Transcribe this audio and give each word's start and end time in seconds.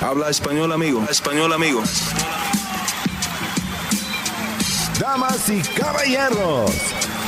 Habla 0.00 0.28
español, 0.28 0.72
amigo. 0.72 1.04
Español, 1.08 1.52
amigo. 1.52 1.82
Damas 4.98 5.48
y 5.48 5.60
caballeros, 5.78 6.70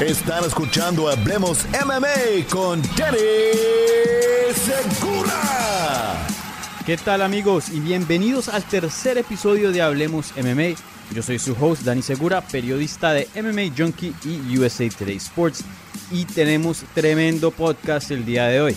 están 0.01 0.45
escuchando 0.45 1.09
Hablemos 1.09 1.67
MMA 1.85 2.47
con 2.51 2.83
Danny 2.97 3.19
Segura. 4.55 6.27
¿Qué 6.85 6.97
tal 6.97 7.23
amigos? 7.23 7.71
Y 7.71 7.81
bienvenidos 7.81 8.49
al 8.49 8.63
tercer 8.63 9.19
episodio 9.19 9.73
de 9.73 9.83
Hablemos 9.83 10.33
MMA. 10.37 10.77
Yo 11.13 11.23
soy 11.23 11.39
su 11.39 11.57
host 11.59 11.83
Dani 11.83 12.03
Segura, 12.03 12.41
periodista 12.41 13.13
de 13.13 13.29
MMA 13.35 13.75
Junkie 13.77 14.15
y 14.25 14.59
USA 14.59 14.89
Today 14.89 15.17
Sports. 15.17 15.65
Y 16.11 16.25
tenemos 16.25 16.85
tremendo 16.95 17.51
podcast 17.51 18.11
el 18.11 18.25
día 18.25 18.47
de 18.47 18.61
hoy. 18.61 18.77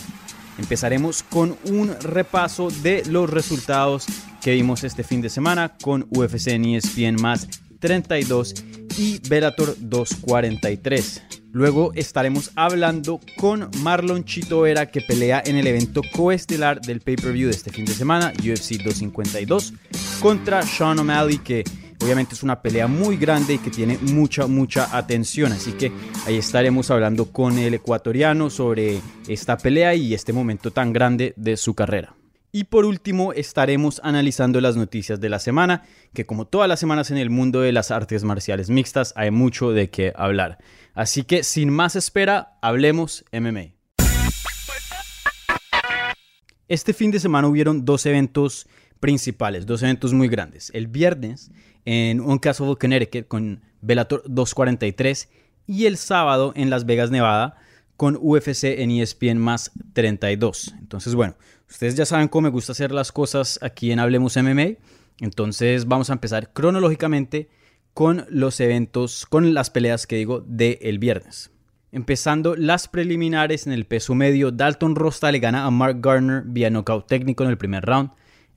Empezaremos 0.60 1.22
con 1.22 1.56
un 1.64 1.96
repaso 2.02 2.68
de 2.82 3.02
los 3.06 3.30
resultados 3.30 4.04
que 4.42 4.52
vimos 4.52 4.84
este 4.84 5.02
fin 5.02 5.22
de 5.22 5.30
semana 5.30 5.72
con 5.82 6.06
UFC 6.10 6.48
en 6.48 6.66
ESPN 6.66 7.16
más 7.18 7.48
32 7.78 8.54
y 8.98 9.26
Bellator 9.26 9.74
243. 9.78 11.22
Luego 11.52 11.92
estaremos 11.94 12.50
hablando 12.56 13.20
con 13.38 13.70
Marlon 13.78 14.24
Chito 14.24 14.60
Vera 14.60 14.84
que 14.84 15.00
pelea 15.00 15.42
en 15.46 15.56
el 15.56 15.66
evento 15.66 16.02
coestelar 16.12 16.82
del 16.82 17.00
pay-per-view 17.00 17.48
de 17.48 17.56
este 17.56 17.72
fin 17.72 17.86
de 17.86 17.94
semana, 17.94 18.30
UFC 18.38 18.82
252, 18.82 19.72
contra 20.20 20.60
Sean 20.62 20.98
O'Malley 20.98 21.38
que 21.38 21.64
obviamente 22.02 22.34
es 22.34 22.42
una 22.42 22.62
pelea 22.62 22.86
muy 22.86 23.16
grande 23.16 23.54
y 23.54 23.58
que 23.58 23.70
tiene 23.70 23.98
mucha, 23.98 24.46
mucha 24.46 24.96
atención. 24.96 25.52
Así 25.52 25.72
que 25.72 25.92
ahí 26.26 26.36
estaremos 26.36 26.90
hablando 26.90 27.26
con 27.26 27.58
el 27.58 27.74
ecuatoriano 27.74 28.50
sobre 28.50 29.00
esta 29.28 29.56
pelea 29.56 29.94
y 29.94 30.14
este 30.14 30.32
momento 30.32 30.70
tan 30.70 30.92
grande 30.92 31.34
de 31.36 31.56
su 31.56 31.74
carrera. 31.74 32.14
Y 32.52 32.64
por 32.64 32.84
último 32.84 33.32
estaremos 33.32 34.00
analizando 34.02 34.60
las 34.60 34.76
noticias 34.76 35.20
de 35.20 35.28
la 35.28 35.38
semana, 35.38 35.84
que 36.12 36.26
como 36.26 36.46
todas 36.46 36.68
las 36.68 36.80
semanas 36.80 37.12
en 37.12 37.16
el 37.16 37.30
mundo 37.30 37.60
de 37.60 37.70
las 37.70 37.92
artes 37.92 38.24
marciales 38.24 38.70
mixtas 38.70 39.12
hay 39.14 39.30
mucho 39.30 39.70
de 39.70 39.88
qué 39.88 40.12
hablar. 40.16 40.58
Así 40.94 41.22
que 41.22 41.44
sin 41.44 41.70
más 41.70 41.94
espera, 41.94 42.58
hablemos 42.60 43.24
MMA. 43.32 43.74
Este 46.66 46.92
fin 46.92 47.10
de 47.10 47.20
semana 47.20 47.48
hubieron 47.48 47.84
dos 47.84 48.06
eventos 48.06 48.68
principales, 49.00 49.66
dos 49.66 49.82
eventos 49.82 50.12
muy 50.12 50.28
grandes. 50.28 50.70
El 50.74 50.86
viernes 50.86 51.50
en 51.84 52.20
Uncastle, 52.20 52.76
Connecticut 52.76 53.26
con 53.26 53.62
Bellator 53.80 54.22
243 54.26 55.28
y 55.66 55.86
el 55.86 55.96
sábado 55.96 56.52
en 56.54 56.70
Las 56.70 56.84
Vegas, 56.86 57.10
Nevada 57.10 57.56
con 57.96 58.18
UFC 58.18 58.64
en 58.64 58.90
ESPN 58.92 59.36
más 59.36 59.72
32. 59.92 60.74
Entonces, 60.78 61.14
bueno, 61.14 61.36
ustedes 61.68 61.96
ya 61.96 62.06
saben 62.06 62.28
cómo 62.28 62.44
me 62.44 62.48
gusta 62.48 62.72
hacer 62.72 62.92
las 62.92 63.12
cosas 63.12 63.58
aquí 63.62 63.92
en 63.92 63.98
Hablemos 63.98 64.38
MMA. 64.38 64.78
Entonces 65.20 65.86
vamos 65.86 66.08
a 66.08 66.14
empezar 66.14 66.52
cronológicamente 66.52 67.50
con 67.92 68.24
los 68.30 68.58
eventos, 68.60 69.26
con 69.26 69.52
las 69.52 69.68
peleas 69.68 70.06
que 70.06 70.16
digo 70.16 70.40
del 70.40 70.78
el 70.80 70.98
viernes. 70.98 71.50
Empezando 71.92 72.56
las 72.56 72.88
preliminares 72.88 73.66
en 73.66 73.72
el 73.74 73.84
peso 73.84 74.14
medio, 74.14 74.50
Dalton 74.50 74.94
Rosta 74.94 75.30
le 75.30 75.40
gana 75.40 75.66
a 75.66 75.70
Mark 75.70 76.00
Garner 76.00 76.44
vía 76.46 76.70
knockout 76.70 77.06
técnico 77.06 77.44
en 77.44 77.50
el 77.50 77.58
primer 77.58 77.84
round. 77.84 78.10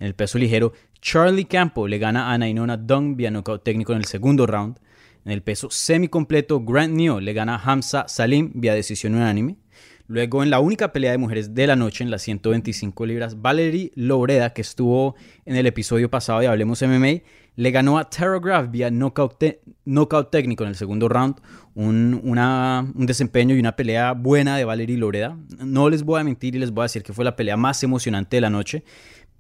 En 0.03 0.07
el 0.07 0.15
peso 0.15 0.37
ligero, 0.37 0.73
Charlie 0.99 1.45
Campo 1.45 1.87
le 1.87 1.97
gana 1.97 2.33
a 2.33 2.37
Nainona 2.37 2.75
Dung 2.75 3.15
vía 3.15 3.31
knockout 3.31 3.63
técnico 3.63 3.93
en 3.93 3.99
el 3.99 4.03
segundo 4.03 4.45
round. 4.45 4.77
En 5.23 5.31
el 5.31 5.41
peso 5.41 5.69
semicompleto, 5.71 6.59
Grant 6.59 6.93
Neo 6.93 7.21
le 7.21 7.31
gana 7.31 7.55
a 7.55 7.71
Hamza 7.71 8.05
Salim 8.09 8.51
vía 8.53 8.73
decisión 8.73 9.15
unánime. 9.15 9.55
Luego, 10.07 10.43
en 10.43 10.49
la 10.49 10.59
única 10.59 10.91
pelea 10.91 11.11
de 11.11 11.17
mujeres 11.17 11.55
de 11.55 11.67
la 11.67 11.77
noche, 11.77 12.03
en 12.03 12.11
las 12.11 12.21
125 12.23 13.05
libras, 13.05 13.41
Valerie 13.41 13.93
Loureda, 13.95 14.51
que 14.51 14.59
estuvo 14.61 15.15
en 15.45 15.55
el 15.55 15.67
episodio 15.67 16.09
pasado 16.09 16.41
de 16.41 16.47
Hablemos 16.47 16.81
MMA, 16.81 17.21
le 17.55 17.71
ganó 17.71 17.97
a 17.97 18.09
Tara 18.09 18.39
Graf 18.39 18.69
vía 18.71 18.91
knockout, 18.91 19.39
técnico 20.31 20.63
en 20.65 20.69
el 20.69 20.75
segundo 20.75 21.07
round. 21.07 21.35
Un, 21.75 22.19
un, 22.23 23.05
desempeño 23.05 23.55
y 23.55 23.59
una 23.59 23.75
pelea 23.75 24.11
buena 24.11 24.57
de 24.57 24.65
Valerie 24.65 24.97
Loureda. 24.97 25.37
No 25.59 25.89
les 25.89 26.03
voy 26.03 26.19
a 26.19 26.23
mentir 26.25 26.55
y 26.55 26.59
les 26.59 26.71
voy 26.71 26.81
a 26.81 26.85
decir 26.85 27.03
que 27.03 27.13
fue 27.13 27.23
la 27.23 27.37
pelea 27.37 27.55
más 27.55 27.81
emocionante 27.83 28.37
de 28.37 28.41
la 28.41 28.49
noche. 28.49 28.83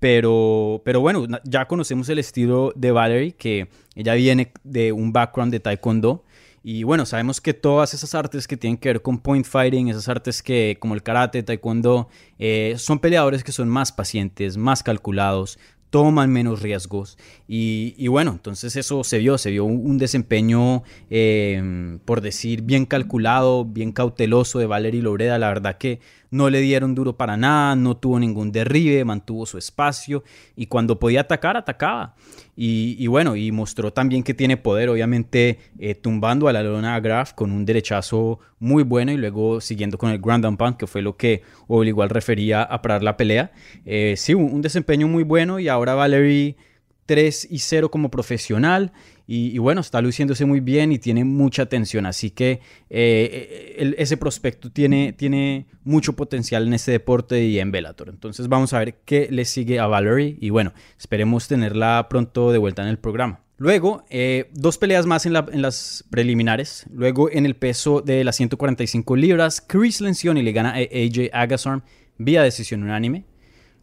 Pero, 0.03 0.81
pero 0.83 0.99
bueno, 0.99 1.25
ya 1.45 1.65
conocemos 1.65 2.09
el 2.09 2.19
estilo 2.19 2.73
de 2.75 2.91
Valerie, 2.91 3.31
que 3.37 3.69
ella 3.95 4.15
viene 4.15 4.51
de 4.65 4.91
un 4.91 5.13
background 5.13 5.49
de 5.53 5.61
taekwondo. 5.61 6.25
Y 6.61 6.83
bueno, 6.83 7.05
sabemos 7.05 7.39
que 7.39 7.53
todas 7.53 7.93
esas 7.93 8.13
artes 8.13 8.45
que 8.45 8.57
tienen 8.57 8.75
que 8.75 8.89
ver 8.89 9.01
con 9.01 9.19
point 9.19 9.45
fighting, 9.45 9.87
esas 9.87 10.09
artes 10.09 10.43
que 10.43 10.75
como 10.77 10.93
el 10.93 11.03
karate, 11.03 11.41
taekwondo, 11.41 12.09
eh, 12.37 12.75
son 12.79 12.99
peleadores 12.99 13.45
que 13.45 13.53
son 13.53 13.69
más 13.69 13.93
pacientes, 13.93 14.57
más 14.57 14.83
calculados, 14.83 15.57
toman 15.89 16.31
menos 16.31 16.61
riesgos. 16.61 17.17
Y, 17.47 18.07
bueno, 18.09 18.31
entonces 18.31 18.75
eso 18.75 19.05
se 19.05 19.19
vio, 19.19 19.37
se 19.37 19.51
vio 19.51 19.63
un, 19.63 19.99
desempeño, 19.99 20.83
eh, 21.11 21.97
por 22.03 22.19
decir, 22.19 22.63
bien 22.63 22.85
calculado, 22.87 23.63
bien 23.63 23.93
cauteloso 23.93 24.59
de 24.59 24.65
Valerie 24.65 25.01
Loureda. 25.01 25.37
La 25.37 25.49
verdad 25.49 25.77
que 25.77 26.01
no 26.33 26.49
le 26.49 26.61
dieron 26.61 26.95
duro 26.95 27.15
para 27.15 27.37
nada, 27.37 27.75
no 27.75 27.95
tuvo 27.95 28.19
ningún 28.19 28.51
derribe, 28.51 29.05
mantuvo 29.05 29.45
su 29.45 29.59
espacio 29.59 30.23
y 30.55 30.65
cuando 30.65 30.97
podía 30.97 31.21
atacar, 31.21 31.55
atacaba. 31.55 32.15
Y, 32.55 33.05
bueno, 33.05 33.35
y 33.35 33.51
mostró 33.51 33.93
también 33.93 34.23
que 34.23 34.33
tiene 34.33 34.57
poder, 34.57 34.89
obviamente 34.89 35.59
eh, 35.77 35.93
tumbando 35.93 36.47
a 36.47 36.53
la 36.53 36.63
Lona 36.63 36.99
Graf 36.99 37.33
con 37.33 37.51
un 37.51 37.65
derechazo 37.65 38.39
muy 38.59 38.81
bueno 38.81 39.11
y 39.11 39.17
luego 39.17 39.61
siguiendo 39.61 39.99
con 39.99 40.09
el 40.09 40.19
Grand 40.19 40.57
Pound, 40.57 40.77
que 40.77 40.87
fue 40.87 41.03
lo 41.03 41.17
que 41.17 41.43
obligó 41.67 42.01
al 42.01 42.09
refería 42.09 42.63
a 42.63 42.81
parar 42.81 43.03
la 43.03 43.15
pelea. 43.15 43.51
Eh, 43.85 44.15
sí, 44.17 44.33
un, 44.33 44.51
un 44.51 44.61
desempeño 44.63 45.07
muy 45.07 45.23
bueno 45.23 45.59
y 45.59 45.67
ahora 45.67 45.93
Valerie 45.93 46.57
3 47.05 47.47
y 47.49 47.59
0 47.59 47.91
como 47.91 48.09
profesional 48.09 48.91
y, 49.25 49.57
bueno, 49.57 49.79
está 49.81 50.01
luciéndose 50.01 50.45
muy 50.45 50.59
bien 50.59 50.91
y 50.91 50.99
tiene 50.99 51.23
mucha 51.23 51.63
atención, 51.63 52.05
así 52.05 52.29
que 52.29 52.59
eh, 52.89 53.95
ese 53.97 54.17
prospecto 54.17 54.69
tiene, 54.69 55.13
tiene 55.13 55.65
mucho 55.85 56.13
potencial 56.13 56.67
en 56.67 56.73
este 56.73 56.91
deporte 56.91 57.43
y 57.45 57.59
en 57.59 57.71
Bellator. 57.71 58.09
Entonces 58.09 58.49
vamos 58.49 58.73
a 58.73 58.79
ver 58.79 58.95
qué 59.05 59.29
le 59.31 59.45
sigue 59.45 59.79
a 59.79 59.87
Valerie 59.87 60.37
y 60.41 60.49
bueno, 60.49 60.73
esperemos 60.99 61.47
tenerla 61.47 62.07
pronto 62.09 62.51
de 62.51 62.57
vuelta 62.57 62.81
en 62.81 62.89
el 62.89 62.99
programa. 62.99 63.39
Luego, 63.57 64.03
eh, 64.09 64.49
dos 64.51 64.77
peleas 64.77 65.05
más 65.05 65.25
en, 65.25 65.33
las 65.33 66.03
preliminares. 66.09 66.85
Luego, 66.91 67.31
en 67.31 67.45
el 67.45 67.55
peso 67.55 68.01
de 68.01 68.23
las 68.23 68.35
145 68.35 69.15
libras, 69.15 69.61
Chris 69.65 70.01
Lencioni 70.01 70.41
le 70.41 70.51
gana 70.51 70.71
a 70.71 70.79
AJ 70.79 71.29
Agasarm 71.31 71.81
vía 72.17 72.43
decisión 72.43 72.83
unánime. 72.83 73.25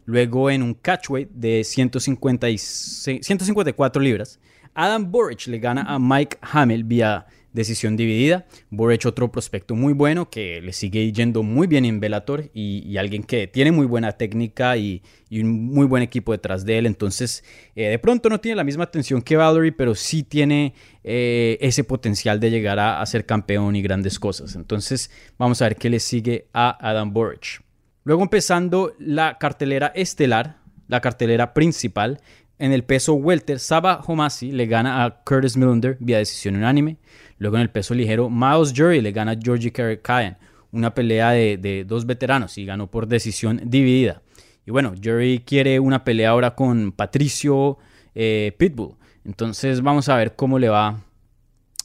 Luego, 0.05 0.49
en 0.49 0.63
un 0.63 0.73
catchweight 0.73 1.29
de 1.29 1.63
154 1.63 4.01
libras, 4.01 4.39
Adam 4.73 5.11
Borich 5.11 5.45
le 5.47 5.59
gana 5.59 5.83
a 5.83 5.99
Mike 5.99 6.37
Hamel 6.41 6.83
vía 6.83 7.27
decisión 7.53 7.97
dividida. 7.97 8.45
Borich 8.69 9.05
otro 9.05 9.31
prospecto 9.31 9.75
muy 9.75 9.93
bueno 9.93 10.29
que 10.29 10.61
le 10.61 10.73
sigue 10.73 11.11
yendo 11.11 11.43
muy 11.43 11.67
bien 11.67 11.85
en 11.85 11.99
Bellator 11.99 12.49
y, 12.53 12.97
alguien 12.97 13.23
que 13.23 13.47
tiene 13.47 13.71
muy 13.71 13.85
buena 13.85 14.13
técnica 14.13 14.77
y, 14.77 15.01
un 15.31 15.65
muy 15.65 15.85
buen 15.85 16.03
equipo 16.03 16.31
detrás 16.31 16.65
de 16.65 16.77
él. 16.77 16.85
Entonces, 16.85 17.43
eh, 17.75 17.87
de 17.87 17.99
pronto 17.99 18.29
no 18.29 18.39
tiene 18.39 18.55
la 18.55 18.63
misma 18.63 18.85
atención 18.85 19.21
que 19.21 19.37
Valerie, 19.37 19.71
pero 19.71 19.95
sí 19.95 20.23
tiene 20.23 20.73
eh, 21.03 21.57
ese 21.61 21.83
potencial 21.83 22.39
de 22.39 22.51
llegar 22.51 22.79
a, 22.79 23.05
ser 23.05 23.25
campeón 23.25 23.75
y 23.75 23.81
grandes 23.81 24.19
cosas. 24.19 24.55
Entonces, 24.55 25.09
vamos 25.37 25.61
a 25.61 25.65
ver 25.65 25.75
qué 25.75 25.89
le 25.89 25.99
sigue 25.99 26.47
a 26.53 26.77
Adam 26.87 27.13
Borich. 27.13 27.61
Luego 28.03 28.23
empezando 28.23 28.93
la 28.99 29.37
cartelera 29.37 29.87
estelar, 29.95 30.57
la 30.87 31.01
cartelera 31.01 31.53
principal, 31.53 32.19
en 32.61 32.73
el 32.73 32.83
peso 32.83 33.15
welter, 33.15 33.59
Saba 33.59 34.01
Homasi 34.05 34.51
le 34.51 34.67
gana 34.67 35.03
a 35.03 35.23
Curtis 35.23 35.57
Millender 35.57 35.97
vía 35.99 36.19
decisión 36.19 36.55
unánime. 36.55 36.97
Luego 37.39 37.55
en 37.55 37.63
el 37.63 37.71
peso 37.71 37.95
ligero, 37.95 38.29
Miles 38.29 38.71
Jury 38.75 39.01
le 39.01 39.11
gana 39.11 39.31
a 39.31 39.35
Georgie 39.35 39.71
Karakayan. 39.71 40.37
Una 40.71 40.93
pelea 40.93 41.31
de, 41.31 41.85
dos 41.87 42.05
veteranos 42.05 42.59
y 42.59 42.65
ganó 42.65 42.85
por 42.85 43.07
decisión 43.07 43.61
dividida. 43.65 44.21
Y 44.63 44.69
bueno, 44.69 44.93
Jury 45.03 45.41
quiere 45.43 45.79
una 45.79 46.03
pelea 46.03 46.29
ahora 46.29 46.53
con 46.53 46.91
Patricio 46.91 47.79
eh, 48.13 48.53
Pitbull. 48.59 48.95
Entonces 49.25 49.81
vamos 49.81 50.07
a 50.07 50.15
ver 50.15 50.35
cómo 50.35 50.59
le 50.59 50.69
va. 50.69 51.01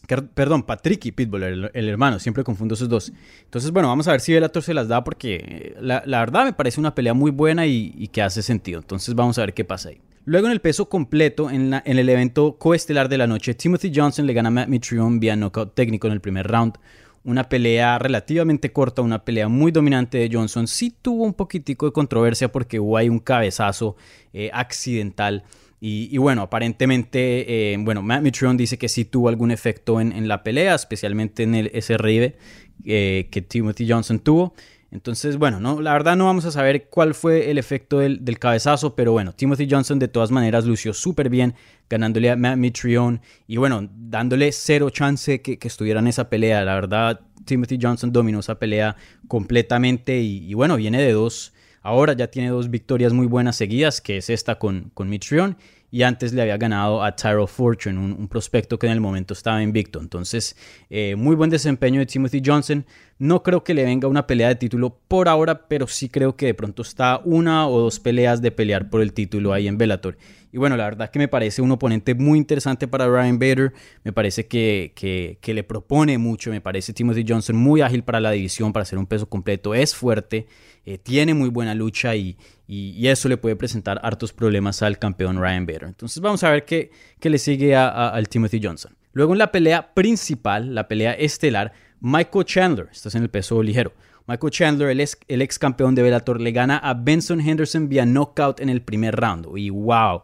Perdón, 0.06 0.62
Patrick 0.62 1.06
y 1.06 1.12
Pitbull, 1.12 1.70
el, 1.72 1.88
hermano, 1.88 2.18
siempre 2.18 2.44
confundo 2.44 2.74
esos 2.74 2.88
dos. 2.88 3.12
Entonces, 3.44 3.70
bueno, 3.72 3.88
vamos 3.88 4.06
a 4.06 4.12
ver 4.12 4.20
si 4.20 4.32
Bellator 4.32 4.62
se 4.62 4.74
las 4.74 4.88
da 4.88 5.02
porque 5.02 5.36
eh, 5.36 5.76
la, 5.80 6.00
verdad 6.04 6.44
me 6.44 6.52
parece 6.52 6.78
una 6.78 6.94
pelea 6.94 7.14
muy 7.14 7.30
buena 7.30 7.66
y, 7.66 8.08
que 8.12 8.22
hace 8.22 8.42
sentido. 8.42 8.78
Entonces 8.80 9.14
vamos 9.14 9.38
a 9.38 9.42
ver 9.42 9.54
qué 9.54 9.64
pasa 9.64 9.88
ahí. 9.88 10.00
Luego 10.24 10.46
en 10.46 10.52
el 10.52 10.60
peso 10.60 10.88
completo, 10.88 11.50
en, 11.50 11.72
en, 11.72 11.98
el 11.98 12.08
evento 12.08 12.56
coestelar 12.58 13.08
de 13.08 13.18
la 13.18 13.26
noche, 13.26 13.54
Timothy 13.54 13.92
Johnson 13.94 14.26
le 14.26 14.32
gana 14.32 14.48
a 14.48 14.50
Matt 14.50 14.68
Mitrione 14.68 15.18
vía 15.18 15.36
knockout 15.36 15.74
técnico 15.74 16.06
en 16.06 16.12
el 16.12 16.20
primer 16.20 16.46
round. 16.46 16.74
Una 17.24 17.48
pelea 17.48 17.98
relativamente 17.98 18.72
corta, 18.72 19.02
una 19.02 19.24
pelea 19.24 19.48
muy 19.48 19.72
dominante 19.72 20.18
de 20.18 20.30
Johnson. 20.32 20.68
Sí 20.68 20.94
tuvo 21.02 21.24
un 21.24 21.34
poquitico 21.34 21.86
de 21.86 21.92
controversia 21.92 22.52
porque 22.52 22.78
hubo 22.78 22.96
ahí 22.96 23.08
un 23.08 23.18
cabezazo 23.18 23.96
eh, 24.32 24.50
accidental. 24.52 25.42
Y, 25.78 26.16
bueno, 26.18 26.42
aparentemente, 26.42 27.72
eh, 27.72 27.76
bueno, 27.78 28.02
Matt 28.02 28.22
Mitrione 28.22 28.56
dice 28.56 28.78
que 28.78 28.88
sí 28.88 29.04
tuvo 29.04 29.28
algún 29.28 29.50
efecto 29.50 30.00
en, 30.00 30.26
la 30.26 30.42
pelea, 30.42 30.74
especialmente 30.74 31.42
en 31.42 31.54
el, 31.54 31.70
ese 31.74 31.96
eh, 32.84 33.28
que 33.30 33.42
Timothy 33.42 33.88
Johnson 33.88 34.18
tuvo. 34.18 34.54
Entonces, 34.90 35.36
bueno, 35.36 35.60
no, 35.60 35.82
la 35.82 35.92
verdad 35.92 36.16
no 36.16 36.24
vamos 36.24 36.44
a 36.46 36.50
saber 36.50 36.88
cuál 36.88 37.14
fue 37.14 37.50
el 37.50 37.58
efecto 37.58 37.98
del, 37.98 38.38
cabezazo, 38.38 38.94
pero 38.94 39.12
bueno, 39.12 39.34
Timothy 39.34 39.68
Johnson 39.70 39.98
de 39.98 40.08
todas 40.08 40.30
maneras 40.30 40.64
lució 40.64 40.94
súper 40.94 41.28
bien, 41.28 41.54
ganándole 41.90 42.30
a 42.30 42.36
Matt 42.36 42.56
Mitrione 42.56 43.20
y 43.46 43.58
bueno, 43.58 43.88
dándole 43.92 44.52
cero 44.52 44.88
chance 44.90 45.42
que, 45.42 45.58
que, 45.58 45.68
estuviera 45.68 46.00
en 46.00 46.06
esa 46.06 46.30
pelea. 46.30 46.64
La 46.64 46.74
verdad, 46.74 47.20
Timothy 47.46 47.78
Johnson 47.80 48.12
dominó 48.12 48.40
esa 48.40 48.58
pelea 48.58 48.96
completamente 49.28 50.18
y, 50.18 50.52
bueno, 50.52 50.76
viene 50.76 51.00
de 51.00 51.12
dos, 51.12 51.54
ahora 51.86 52.12
ya 52.14 52.26
tiene 52.28 52.48
dos 52.48 52.68
victorias 52.68 53.12
muy 53.12 53.26
buenas 53.26 53.56
seguidas, 53.56 54.00
que 54.00 54.16
es 54.16 54.28
esta 54.28 54.58
con, 54.58 54.90
con 54.92 55.08
Mitrione 55.08 55.56
y 55.90 56.02
antes 56.02 56.32
le 56.32 56.42
había 56.42 56.56
ganado 56.56 57.02
a 57.02 57.14
Tyrell 57.14 57.46
Fortune, 57.46 57.98
un, 57.98 58.28
prospecto 58.28 58.78
que 58.78 58.86
en 58.86 58.92
el 58.92 59.00
momento 59.00 59.34
estaba 59.34 59.62
invicto. 59.62 60.00
Entonces, 60.00 60.56
eh, 60.90 61.14
muy 61.16 61.36
buen 61.36 61.48
desempeño 61.48 62.00
de 62.00 62.06
Timothy 62.06 62.42
Johnson. 62.44 62.84
No 63.18 63.42
creo 63.42 63.62
que 63.62 63.72
le 63.72 63.84
venga 63.84 64.08
una 64.08 64.26
pelea 64.26 64.48
de 64.48 64.56
título 64.56 64.98
por 65.08 65.28
ahora, 65.28 65.68
pero 65.68 65.86
sí 65.86 66.08
creo 66.08 66.36
que 66.36 66.46
de 66.46 66.54
pronto 66.54 66.82
está 66.82 67.20
una 67.24 67.68
o 67.68 67.80
dos 67.80 68.00
peleas 68.00 68.42
de 68.42 68.50
pelear 68.50 68.90
por 68.90 69.00
el 69.00 69.12
título 69.12 69.52
ahí 69.52 69.68
en 69.68 69.78
Bellator. 69.78 70.18
Y 70.56 70.58
bueno, 70.58 70.74
la 70.78 70.84
verdad 70.84 71.10
que 71.10 71.18
me 71.18 71.28
parece 71.28 71.60
un 71.60 71.70
oponente 71.70 72.14
muy 72.14 72.38
interesante 72.38 72.88
para 72.88 73.06
Ryan 73.06 73.38
Bader. 73.38 73.74
Me 74.04 74.12
parece 74.14 74.46
que, 74.46 74.92
que, 74.94 75.52
le 75.52 75.62
propone 75.64 76.16
mucho. 76.16 76.50
Me 76.50 76.62
parece 76.62 76.94
Timothy 76.94 77.26
Johnson 77.28 77.56
muy 77.56 77.82
ágil 77.82 78.02
para 78.02 78.20
la 78.20 78.30
división, 78.30 78.72
para 78.72 78.84
hacer 78.84 78.98
un 78.98 79.04
peso 79.04 79.28
completo. 79.28 79.74
Es 79.74 79.94
fuerte, 79.94 80.46
eh, 80.86 80.96
tiene 80.96 81.34
muy 81.34 81.50
buena 81.50 81.74
lucha 81.74 82.16
y, 82.16 82.38
y, 82.66 83.06
eso 83.06 83.28
le 83.28 83.36
puede 83.36 83.54
presentar 83.54 84.00
hartos 84.02 84.32
problemas 84.32 84.80
al 84.80 84.98
campeón 84.98 85.38
Ryan 85.38 85.66
Bader. 85.66 85.84
Entonces 85.84 86.22
vamos 86.22 86.42
a 86.42 86.48
ver 86.48 86.64
qué, 86.64 86.90
qué 87.20 87.28
le 87.28 87.36
sigue 87.36 87.76
al 87.76 88.26
Timothy 88.30 88.58
Johnson. 88.62 88.96
Luego 89.12 89.34
en 89.34 89.40
la 89.40 89.52
pelea 89.52 89.92
principal, 89.92 90.74
la 90.74 90.88
pelea 90.88 91.12
estelar, 91.12 91.74
Michael 92.00 92.46
Chandler, 92.46 92.88
estás 92.90 93.14
en 93.14 93.22
el 93.24 93.28
peso 93.28 93.62
ligero. 93.62 93.92
Michael 94.26 94.50
Chandler, 94.50 94.90
el 94.90 95.42
ex, 95.42 95.58
campeón 95.58 95.94
de 95.94 96.02
Bellator, 96.02 96.40
le 96.40 96.52
gana 96.52 96.78
a 96.78 96.94
Benson 96.94 97.40
Henderson 97.40 97.88
vía 97.88 98.04
knockout 98.04 98.60
en 98.60 98.68
el 98.68 98.82
primer 98.82 99.14
round. 99.14 99.46
Y 99.56 99.70
wow, 99.70 100.22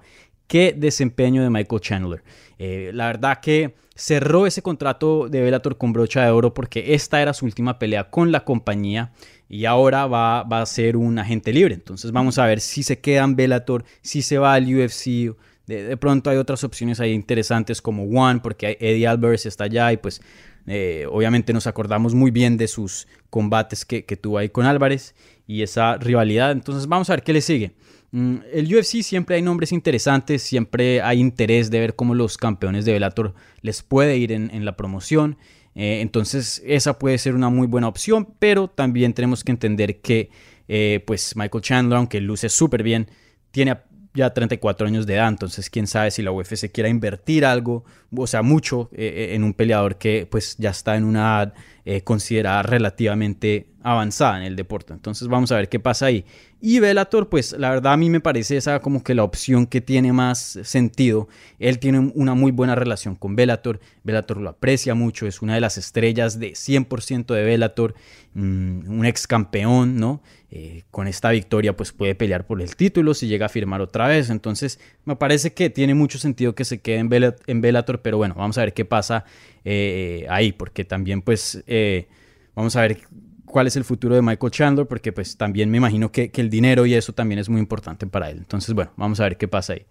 qué 0.48 0.74
desempeño 0.76 1.42
de 1.42 1.50
Michael 1.50 1.80
Chandler. 1.80 2.24
Eh, 2.58 2.90
la 2.92 3.06
verdad 3.06 3.40
que 3.40 3.74
cerró 3.94 4.46
ese 4.46 4.62
contrato 4.62 5.28
de 5.28 5.40
Bellator 5.40 5.76
con 5.76 5.92
brocha 5.92 6.24
de 6.24 6.30
oro 6.30 6.54
porque 6.54 6.94
esta 6.94 7.20
era 7.20 7.32
su 7.32 7.44
última 7.44 7.78
pelea 7.78 8.10
con 8.10 8.32
la 8.32 8.44
compañía 8.44 9.12
y 9.48 9.66
ahora 9.66 10.06
va, 10.06 10.40
a 10.40 10.66
ser 10.66 10.96
un 10.96 11.18
agente 11.18 11.52
libre. 11.52 11.74
Entonces 11.74 12.10
vamos 12.10 12.38
a 12.38 12.46
ver 12.46 12.60
si 12.60 12.82
se 12.82 13.00
queda 13.00 13.24
en 13.24 13.36
Bellator, 13.36 13.84
si 14.00 14.22
se 14.22 14.38
va 14.38 14.54
al 14.54 14.64
UFC. 14.64 15.36
De, 15.66 15.96
pronto 15.96 16.30
hay 16.30 16.38
otras 16.38 16.64
opciones 16.64 17.00
ahí 17.00 17.12
interesantes 17.12 17.80
como 17.80 18.04
One, 18.04 18.40
porque 18.42 18.76
Eddie 18.80 19.06
Alvarez 19.06 19.46
está 19.46 19.64
allá 19.64 19.92
y 19.92 19.98
pues 19.98 20.20
eh, 20.66 21.06
obviamente 21.10 21.52
nos 21.52 21.66
acordamos 21.66 22.14
muy 22.14 22.30
bien 22.30 22.56
de 22.56 22.68
sus 22.68 23.08
combates 23.30 23.84
que, 23.84 24.02
tuvo 24.02 24.38
ahí 24.38 24.48
con 24.48 24.66
Álvarez 24.66 25.14
y 25.46 25.62
esa 25.62 25.96
rivalidad. 25.96 26.52
Entonces 26.52 26.86
vamos 26.86 27.10
a 27.10 27.14
ver 27.14 27.22
qué 27.22 27.32
le 27.32 27.40
sigue. 27.40 27.74
Mm, 28.12 28.36
el 28.52 28.74
UFC 28.74 29.02
siempre 29.02 29.36
hay 29.36 29.42
nombres 29.42 29.72
interesantes, 29.72 30.42
siempre 30.42 31.00
hay 31.02 31.18
interés 31.18 31.70
de 31.70 31.80
ver 31.80 31.96
cómo 31.96 32.14
los 32.14 32.36
campeones 32.36 32.84
de 32.84 32.92
Bellator 32.92 33.34
les 33.60 33.82
puede 33.82 34.16
ir 34.18 34.32
en, 34.32 34.64
la 34.64 34.76
promoción. 34.76 35.36
Eh, 35.74 36.00
entonces 36.02 36.62
esa 36.66 36.98
puede 36.98 37.18
ser 37.18 37.34
una 37.34 37.48
muy 37.48 37.66
buena 37.66 37.88
opción, 37.88 38.34
pero 38.38 38.68
también 38.68 39.14
tenemos 39.14 39.42
que 39.42 39.52
entender 39.52 40.00
que 40.00 40.30
eh, 40.68 41.02
pues 41.06 41.34
Michael 41.36 41.62
Chandler, 41.62 41.96
aunque 41.96 42.20
luce 42.20 42.48
súper 42.48 42.82
bien, 42.82 43.08
tiene 43.50 43.76
ya 44.14 44.30
34 44.30 44.86
años 44.86 45.06
de 45.06 45.14
edad, 45.14 45.28
entonces 45.28 45.70
quién 45.70 45.86
sabe 45.86 46.10
si 46.10 46.22
la 46.22 46.32
UFC 46.32 46.70
quiera 46.70 46.88
invertir 46.88 47.44
algo, 47.44 47.84
o 48.14 48.26
sea, 48.26 48.42
mucho 48.42 48.90
eh, 48.92 49.30
eh, 49.30 49.34
en 49.34 49.44
un 49.44 49.54
peleador 49.54 49.96
que 49.96 50.26
pues 50.30 50.56
ya 50.58 50.70
está 50.70 50.96
en 50.96 51.04
una 51.04 51.20
edad 51.20 51.54
eh, 51.84 52.02
considerada 52.02 52.62
relativamente 52.62 53.66
avanzada 53.82 54.36
en 54.36 54.44
el 54.44 54.54
deporte. 54.54 54.92
Entonces 54.92 55.26
vamos 55.26 55.50
a 55.50 55.56
ver 55.56 55.68
qué 55.68 55.80
pasa 55.80 56.06
ahí. 56.06 56.24
Y 56.60 56.78
Bellator, 56.78 57.28
pues 57.28 57.56
la 57.58 57.70
verdad 57.70 57.94
a 57.94 57.96
mí 57.96 58.08
me 58.08 58.20
parece 58.20 58.56
esa 58.56 58.78
como 58.78 59.02
que 59.02 59.16
la 59.16 59.24
opción 59.24 59.66
que 59.66 59.80
tiene 59.80 60.12
más 60.12 60.60
sentido. 60.62 61.28
Él 61.58 61.80
tiene 61.80 62.12
una 62.14 62.34
muy 62.34 62.52
buena 62.52 62.76
relación 62.76 63.16
con 63.16 63.34
Bellator. 63.34 63.80
Bellator 64.04 64.36
lo 64.36 64.50
aprecia 64.50 64.94
mucho, 64.94 65.26
es 65.26 65.42
una 65.42 65.54
de 65.54 65.60
las 65.60 65.76
estrellas 65.76 66.38
de 66.38 66.52
100% 66.52 67.34
de 67.34 67.42
Bellator, 67.42 67.94
mm, 68.34 68.88
un 68.88 69.04
ex 69.04 69.26
campeón, 69.26 69.96
¿no? 69.96 70.22
Eh, 70.54 70.82
con 70.90 71.08
esta 71.08 71.30
victoria 71.30 71.74
pues 71.74 71.92
puede 71.92 72.14
pelear 72.14 72.46
por 72.46 72.60
el 72.60 72.76
título 72.76 73.14
si 73.14 73.26
llega 73.26 73.46
a 73.46 73.48
firmar 73.48 73.80
otra 73.80 74.06
vez. 74.06 74.28
Entonces 74.28 74.78
me 75.06 75.16
parece 75.16 75.54
que 75.54 75.70
tiene 75.70 75.94
mucho 75.94 76.18
sentido 76.18 76.54
que 76.54 76.66
se 76.66 76.82
quede 76.82 76.98
en, 76.98 77.60
Bellator, 77.62 78.02
pero 78.02 78.18
bueno, 78.18 78.34
vamos 78.36 78.58
a 78.58 78.60
ver 78.60 78.74
qué 78.74 78.84
pasa 78.84 79.24
eh, 79.64 80.26
ahí, 80.28 80.52
porque 80.52 80.84
también 80.84 81.22
pues 81.22 81.64
eh, 81.66 82.06
vamos 82.54 82.76
a 82.76 82.82
ver 82.82 82.98
cuál 83.46 83.66
es 83.66 83.76
el 83.76 83.84
futuro 83.84 84.14
de 84.14 84.20
Michael 84.20 84.52
Chandler, 84.52 84.86
porque 84.86 85.10
pues 85.10 85.38
también 85.38 85.70
me 85.70 85.78
imagino 85.78 86.12
que, 86.12 86.30
que 86.30 86.42
el 86.42 86.50
dinero 86.50 86.84
y 86.84 86.92
eso 86.92 87.14
también 87.14 87.38
es 87.38 87.48
muy 87.48 87.58
importante 87.58 88.06
para 88.06 88.28
él. 88.28 88.36
Entonces 88.36 88.74
bueno, 88.74 88.92
vamos 88.98 89.20
a 89.20 89.22
ver 89.22 89.38
qué 89.38 89.48
pasa 89.48 89.72
ahí. 89.72 89.86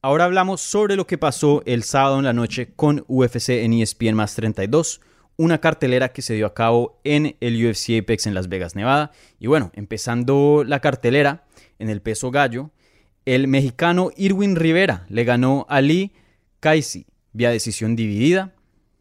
Ahora 0.00 0.24
hablamos 0.24 0.62
sobre 0.62 0.96
lo 0.96 1.06
que 1.06 1.18
pasó 1.18 1.62
el 1.66 1.82
sábado 1.82 2.16
en 2.16 2.24
la 2.24 2.32
noche 2.32 2.72
con 2.74 3.04
UFC 3.08 3.50
en 3.50 3.74
ESPN 3.74 4.14
más 4.14 4.34
32 4.36 5.02
una 5.38 5.58
cartelera 5.58 6.08
que 6.10 6.20
se 6.20 6.34
dio 6.34 6.46
a 6.46 6.52
cabo 6.52 7.00
en 7.04 7.36
el 7.40 7.64
UFC 7.64 8.00
Apex 8.02 8.26
en 8.26 8.34
Las 8.34 8.48
Vegas, 8.48 8.74
Nevada. 8.74 9.12
Y 9.38 9.46
bueno, 9.46 9.70
empezando 9.74 10.64
la 10.66 10.80
cartelera 10.80 11.46
en 11.78 11.88
el 11.88 12.02
peso 12.02 12.30
gallo, 12.32 12.70
el 13.24 13.46
mexicano 13.46 14.10
Irwin 14.16 14.56
Rivera 14.56 15.06
le 15.08 15.24
ganó 15.24 15.64
a 15.68 15.80
Lee 15.80 16.12
Kaisi 16.60 17.06
vía 17.32 17.50
decisión 17.50 17.94
dividida. 17.94 18.52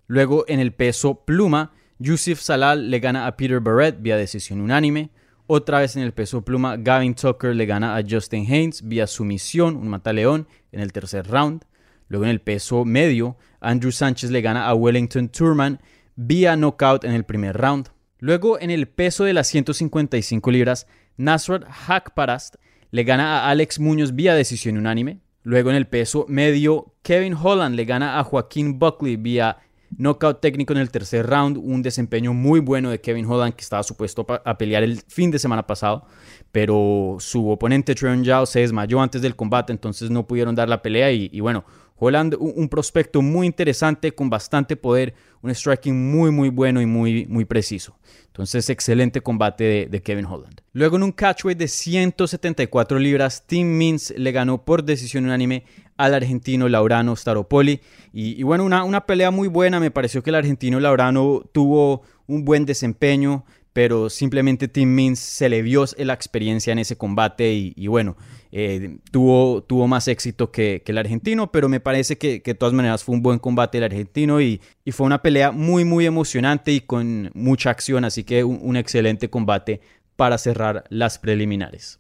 Luego 0.06 0.46
en 0.48 0.60
el 0.60 0.74
peso 0.74 1.26
pluma, 1.26 1.74
Yusuf 1.98 2.40
Salal 2.40 2.92
le 2.92 3.00
gana 3.00 3.26
a 3.26 3.36
Peter 3.36 3.60
Barrett 3.60 4.00
vía 4.00 4.16
decisión 4.16 4.62
unánime. 4.62 5.10
Otra 5.48 5.80
vez 5.80 5.96
en 5.96 6.04
el 6.04 6.14
peso 6.14 6.44
pluma, 6.44 6.78
Gavin 6.78 7.16
Tucker 7.16 7.56
le 7.56 7.66
gana 7.66 7.98
a 7.98 8.04
Justin 8.08 8.46
Haynes 8.46 8.88
vía 8.88 9.08
sumisión, 9.08 9.76
un 9.76 9.88
mataleón, 9.88 10.48
en 10.72 10.82
el 10.82 10.94
tercer 10.94 11.26
round. 11.26 11.64
Luego 12.10 12.26
en 12.26 12.32
el 12.32 12.42
peso 12.42 12.86
medio, 12.86 13.38
Andrew 13.60 13.92
Sánchez 13.92 14.30
le 14.30 14.42
gana 14.42 14.68
a 14.68 14.76
Wellington 14.76 15.30
Turman 15.30 15.80
vía 16.18 16.56
knockout 16.56 17.06
en 17.06 17.14
el 17.14 17.24
primer 17.24 17.56
round. 17.56 17.90
Luego, 18.20 18.60
en 18.60 18.72
el 18.72 18.88
peso 18.88 19.24
de 19.24 19.34
las 19.34 19.48
155 19.48 20.52
libras, 20.52 20.88
Nasrat 21.16 21.64
Hakparast 21.88 22.56
le 22.92 23.04
gana 23.04 23.40
a 23.40 23.50
Alex 23.50 23.80
Muñoz 23.80 24.16
vía 24.16 24.34
decisión 24.34 24.78
unánime. 24.78 25.22
Luego, 25.44 25.70
en 25.70 25.76
el 25.76 25.88
peso 25.88 26.26
medio, 26.28 26.96
Kevin 27.04 27.36
Holland 27.36 27.76
le 27.76 27.86
gana 27.86 28.20
a 28.20 28.24
Joaquín 28.24 28.80
Buckley 28.80 29.16
vía 29.16 29.60
knockout 29.96 30.42
técnico 30.42 30.74
en 30.74 30.80
el 30.80 30.90
tercer 30.90 31.28
round. 31.28 31.58
Un 31.58 31.84
desempeño 31.84 32.34
muy 32.34 32.60
bueno 32.60 32.90
de 32.90 33.00
Kevin 33.00 33.28
Holland 33.28 33.54
que 33.54 33.62
estaba 33.62 33.84
supuesto 33.84 34.26
a 34.44 34.58
pelear 34.58 34.84
el 34.84 35.00
fin 35.08 35.30
de 35.30 35.38
semana 35.38 35.68
pasado, 35.68 36.06
pero 36.52 37.18
su 37.20 37.48
oponente 37.50 37.94
Trevor 37.94 38.24
Yao 38.24 38.46
se 38.48 38.62
desmayó 38.62 39.00
antes 39.00 39.22
del 39.22 39.36
combate, 39.36 39.72
entonces 39.72 40.10
no 40.10 40.26
pudieron 40.26 40.56
dar 40.56 40.68
la 40.68 40.82
pelea 40.82 41.12
y 41.12 41.40
bueno, 41.40 41.64
Holland, 42.00 42.36
un, 42.40 42.70
prospecto 42.70 43.22
muy 43.22 43.48
interesante, 43.48 44.14
con 44.14 44.30
bastante 44.30 44.76
poder, 44.76 45.16
un 45.42 45.54
striking 45.54 46.12
muy, 46.12 46.32
muy 46.32 46.50
bueno 46.50 46.82
y 46.82 46.86
muy, 46.86 47.26
muy 47.26 47.46
preciso. 47.46 47.98
Entonces, 48.28 48.70
excelente 48.70 49.22
combate 49.22 49.88
de, 49.90 50.02
Kevin 50.04 50.26
Holland. 50.26 50.62
Luego, 50.74 50.98
en 50.98 51.04
un 51.04 51.12
catchweight 51.12 51.58
de 51.58 51.68
174 51.68 53.00
libras, 53.00 53.44
Tim 53.48 53.78
Mins 53.78 54.14
le 54.16 54.32
ganó 54.32 54.64
por 54.64 54.84
decisión 54.84 55.26
unánime 55.26 55.64
al 55.98 56.14
argentino 56.14 56.70
Laurano 56.70 57.16
Staropoli. 57.16 57.82
Y, 58.14 58.44
bueno, 58.44 58.64
una, 58.64 58.84
una 58.84 59.08
pelea 59.08 59.32
muy 59.32 59.48
buena. 59.48 59.80
Me 59.80 59.90
pareció 59.90 60.22
que 60.22 60.30
el 60.30 60.36
argentino 60.36 60.80
Laurano 60.80 61.42
tuvo 61.52 62.04
un 62.28 62.46
buen 62.46 62.66
desempeño 62.66 63.44
pero 63.78 64.10
simplemente 64.10 64.68
Tim 64.68 64.96
Mins 64.96 65.20
se 65.20 65.50
le 65.50 65.62
vio 65.62 65.86
la 66.00 66.14
experiencia 66.14 66.74
en 66.74 66.80
ese 66.80 66.98
combate 66.98 67.54
y, 67.54 67.86
bueno, 67.86 68.18
eh, 68.52 68.98
tuvo, 69.12 69.62
tuvo 69.62 69.88
más 69.88 70.08
éxito 70.08 70.52
que, 70.52 70.82
el 70.84 70.98
argentino, 70.98 71.52
pero 71.52 71.70
me 71.70 71.80
parece 71.80 72.18
que, 72.18 72.42
de 72.44 72.56
todas 72.56 72.74
maneras 72.74 73.04
fue 73.04 73.14
un 73.14 73.22
buen 73.22 73.38
combate 73.38 73.78
el 73.78 73.84
argentino 73.84 74.42
y, 74.42 74.60
fue 74.90 75.06
una 75.06 75.22
pelea 75.22 75.52
muy, 75.52 75.86
muy 75.86 76.08
emocionante 76.08 76.72
y 76.72 76.82
con 76.82 77.30
mucha 77.36 77.70
acción, 77.70 78.04
así 78.04 78.24
que 78.24 78.44
un, 78.44 78.78
excelente 78.78 79.30
combate 79.30 79.80
para 80.16 80.40
cerrar 80.40 80.86
las 80.90 81.20
preliminares. 81.20 82.00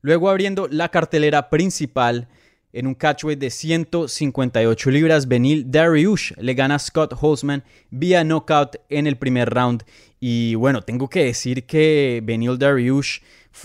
Luego 0.00 0.30
abriendo 0.30 0.68
la 0.68 0.90
cartelera 0.90 1.50
principal, 1.50 2.28
en 2.76 2.86
un 2.86 2.94
catchweight 2.94 3.38
de 3.38 3.48
158 3.48 4.90
libras, 4.90 5.26
Benil 5.26 5.70
Dariush 5.70 6.32
le 6.36 6.54
gana 6.54 6.74
a 6.74 6.78
Scott 6.78 7.14
Holzman 7.18 7.64
vía 7.90 8.22
knockout 8.22 8.76
en 8.90 9.06
el 9.06 9.16
primer 9.16 9.48
round. 9.48 9.84
Y 10.20 10.54
bueno, 10.56 10.82
tengo 10.82 11.08
que 11.08 11.24
decir 11.24 11.64
que 11.64 12.20
Benil 12.22 12.58
Dariush 12.58 13.20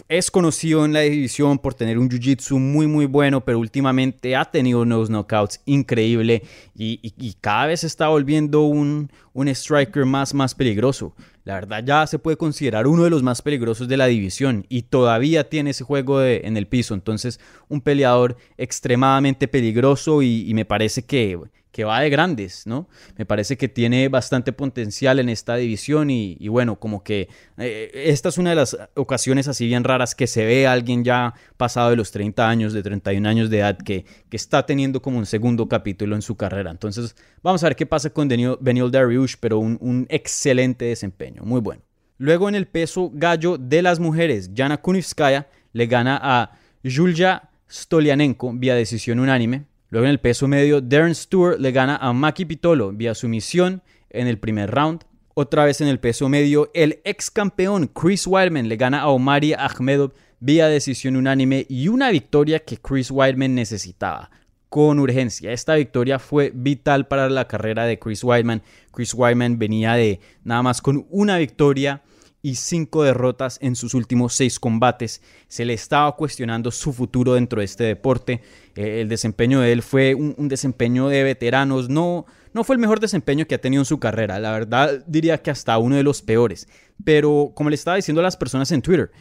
es 0.07 0.31
conocido 0.31 0.85
en 0.85 0.93
la 0.93 1.01
división 1.01 1.59
por 1.59 1.73
tener 1.73 1.97
un 1.97 2.09
jiu-jitsu 2.09 2.57
muy 2.59 2.87
muy 2.87 3.05
bueno, 3.05 3.41
pero 3.41 3.59
últimamente 3.59 4.35
ha 4.35 4.45
tenido 4.45 4.81
unos 4.81 5.09
knockouts 5.09 5.61
increíble 5.65 6.43
y, 6.75 7.35
cada 7.41 7.67
vez 7.67 7.83
está 7.83 8.07
volviendo 8.07 8.61
un, 8.61 9.11
un 9.33 9.47
striker 9.47 10.05
más, 10.05 10.33
más 10.33 10.55
peligroso. 10.55 11.13
La 11.43 11.55
verdad 11.55 11.83
ya 11.83 12.05
se 12.05 12.19
puede 12.19 12.37
considerar 12.37 12.87
uno 12.87 13.03
de 13.03 13.09
los 13.09 13.23
más 13.23 13.41
peligrosos 13.41 13.87
de 13.87 13.97
la 13.97 14.05
división 14.05 14.65
y 14.69 14.83
todavía 14.83 15.49
tiene 15.49 15.71
ese 15.71 15.83
juego 15.83 16.23
en 16.23 16.55
el 16.57 16.67
piso. 16.67 16.93
Entonces 16.93 17.39
un 17.67 17.81
peleador 17.81 18.37
extremadamente 18.57 19.47
peligroso 19.47 20.21
y 20.21 20.51
me 20.53 20.65
parece 20.65 21.03
que 21.03 21.39
que 21.71 21.83
va 21.83 22.01
de 22.01 22.09
grandes, 22.09 22.67
¿no? 22.67 22.87
Me 23.17 23.25
parece 23.25 23.57
que 23.57 23.67
tiene 23.67 24.09
bastante 24.09 24.51
potencial 24.53 25.19
en 25.19 25.29
esta 25.29 25.55
división 25.55 26.09
y, 26.09 26.47
bueno, 26.47 26.79
como 26.79 27.03
que 27.03 27.29
eh, 27.57 27.91
esta 27.93 28.29
es 28.29 28.37
una 28.37 28.51
de 28.51 28.57
las 28.57 28.77
ocasiones 28.95 29.47
así 29.47 29.67
bien 29.67 29.83
raras 29.83 30.13
que 30.13 30.27
se 30.27 30.45
ve 30.45 30.67
a 30.67 30.73
alguien 30.73 31.03
ya 31.03 31.33
pasado 31.57 31.89
de 31.89 31.95
los 31.95 32.11
30 32.11 32.47
años, 32.47 32.73
de 32.73 32.83
31 32.83 33.27
años 33.27 33.49
de 33.49 33.59
edad, 33.59 33.77
que, 33.77 34.05
que 34.29 34.37
está 34.37 34.65
teniendo 34.65 35.01
como 35.01 35.17
un 35.17 35.25
segundo 35.25 35.69
capítulo 35.69 36.15
en 36.15 36.21
su 36.21 36.35
carrera. 36.35 36.71
Entonces, 36.71 37.15
vamos 37.41 37.63
a 37.63 37.67
ver 37.67 37.75
qué 37.75 37.85
pasa 37.85 38.09
con 38.09 38.27
Benil 38.27 38.91
Dariush, 38.91 39.35
pero 39.39 39.59
un, 39.59 39.77
un 39.81 40.05
excelente 40.09 40.85
desempeño, 40.85 41.43
muy 41.43 41.61
bueno. 41.61 41.81
Luego 42.17 42.49
en 42.49 42.55
el 42.55 42.67
peso 42.67 43.09
gallo 43.13 43.57
de 43.57 43.81
las 43.81 43.99
mujeres, 43.99 44.51
Jana 44.55 44.77
Kunivskaya 44.77 45.47
le 45.73 45.87
gana 45.87 46.19
a 46.21 46.51
Julia 46.83 47.49
Stolianenko 47.67 48.53
vía 48.53 48.75
decisión 48.75 49.19
unánime. 49.19 49.65
Luego 49.91 50.05
en 50.05 50.11
el 50.11 50.19
peso 50.21 50.47
medio, 50.47 50.79
Darren 50.79 51.13
Stewart 51.13 51.59
le 51.59 51.73
gana 51.73 51.97
a 51.97 52.13
Maki 52.13 52.45
Pitolo 52.45 52.93
vía 52.93 53.13
sumisión 53.13 53.83
en 54.09 54.27
el 54.27 54.39
primer 54.39 54.71
round. 54.71 55.01
Otra 55.33 55.65
vez 55.65 55.81
en 55.81 55.89
el 55.89 55.99
peso 55.99 56.29
medio, 56.29 56.71
el 56.73 57.01
ex 57.03 57.29
campeón 57.29 57.87
Chris 57.87 58.25
Weidman 58.25 58.69
le 58.69 58.77
gana 58.77 59.01
a 59.01 59.09
Omari 59.09 59.53
Ahmedov 59.53 60.13
vía 60.39 60.67
decisión 60.67 61.17
unánime 61.17 61.65
y 61.67 61.89
una 61.89 62.09
victoria 62.09 62.59
que 62.59 62.77
Chris 62.77 63.11
Weidman 63.11 63.53
necesitaba 63.53 64.31
con 64.69 64.97
urgencia. 64.97 65.51
Esta 65.51 65.75
victoria 65.75 66.19
fue 66.19 66.53
vital 66.55 67.07
para 67.07 67.29
la 67.29 67.49
carrera 67.49 67.83
de 67.83 67.99
Chris 67.99 68.23
Weidman. 68.23 68.61
Chris 68.93 69.13
Weidman 69.13 69.59
venía 69.59 69.95
de 69.95 70.21
nada 70.45 70.63
más 70.63 70.81
con 70.81 71.05
una 71.09 71.37
victoria 71.37 72.01
y 72.41 72.55
cinco 72.55 73.03
derrotas 73.03 73.59
en 73.61 73.75
sus 73.75 73.93
últimos 73.93 74.33
seis 74.33 74.59
combates. 74.59 75.21
Se 75.47 75.65
le 75.65 75.73
estaba 75.73 76.15
cuestionando 76.15 76.71
su 76.71 76.93
futuro 76.93 77.35
dentro 77.35 77.59
de 77.59 77.65
este 77.65 77.83
deporte. 77.83 78.41
Eh, 78.75 79.01
el 79.01 79.09
desempeño 79.09 79.59
de 79.59 79.71
él 79.71 79.81
fue 79.83 80.15
un, 80.15 80.47
desempeño 80.47 81.07
de 81.07 81.23
veteranos. 81.23 81.89
No, 81.89 82.25
no 82.53 82.63
fue 82.63 82.75
el 82.75 82.81
mejor 82.81 82.99
desempeño 82.99 83.45
que 83.45 83.55
ha 83.55 83.61
tenido 83.61 83.81
en 83.81 83.85
su 83.85 83.99
carrera. 83.99 84.39
La 84.39 84.51
verdad 84.51 85.03
diría 85.07 85.41
que 85.41 85.51
hasta 85.51 85.77
uno 85.77 85.95
de 85.95 86.03
los 86.03 86.21
peores. 86.21 86.67
Pero 87.03 87.51
como 87.55 87.69
le 87.69 87.75
estaba 87.75 87.97
diciendo 87.97 88.21
a 88.21 88.23
las 88.23 88.37
personas 88.37 88.71
en 88.71 88.81
Twitter, 88.81 89.11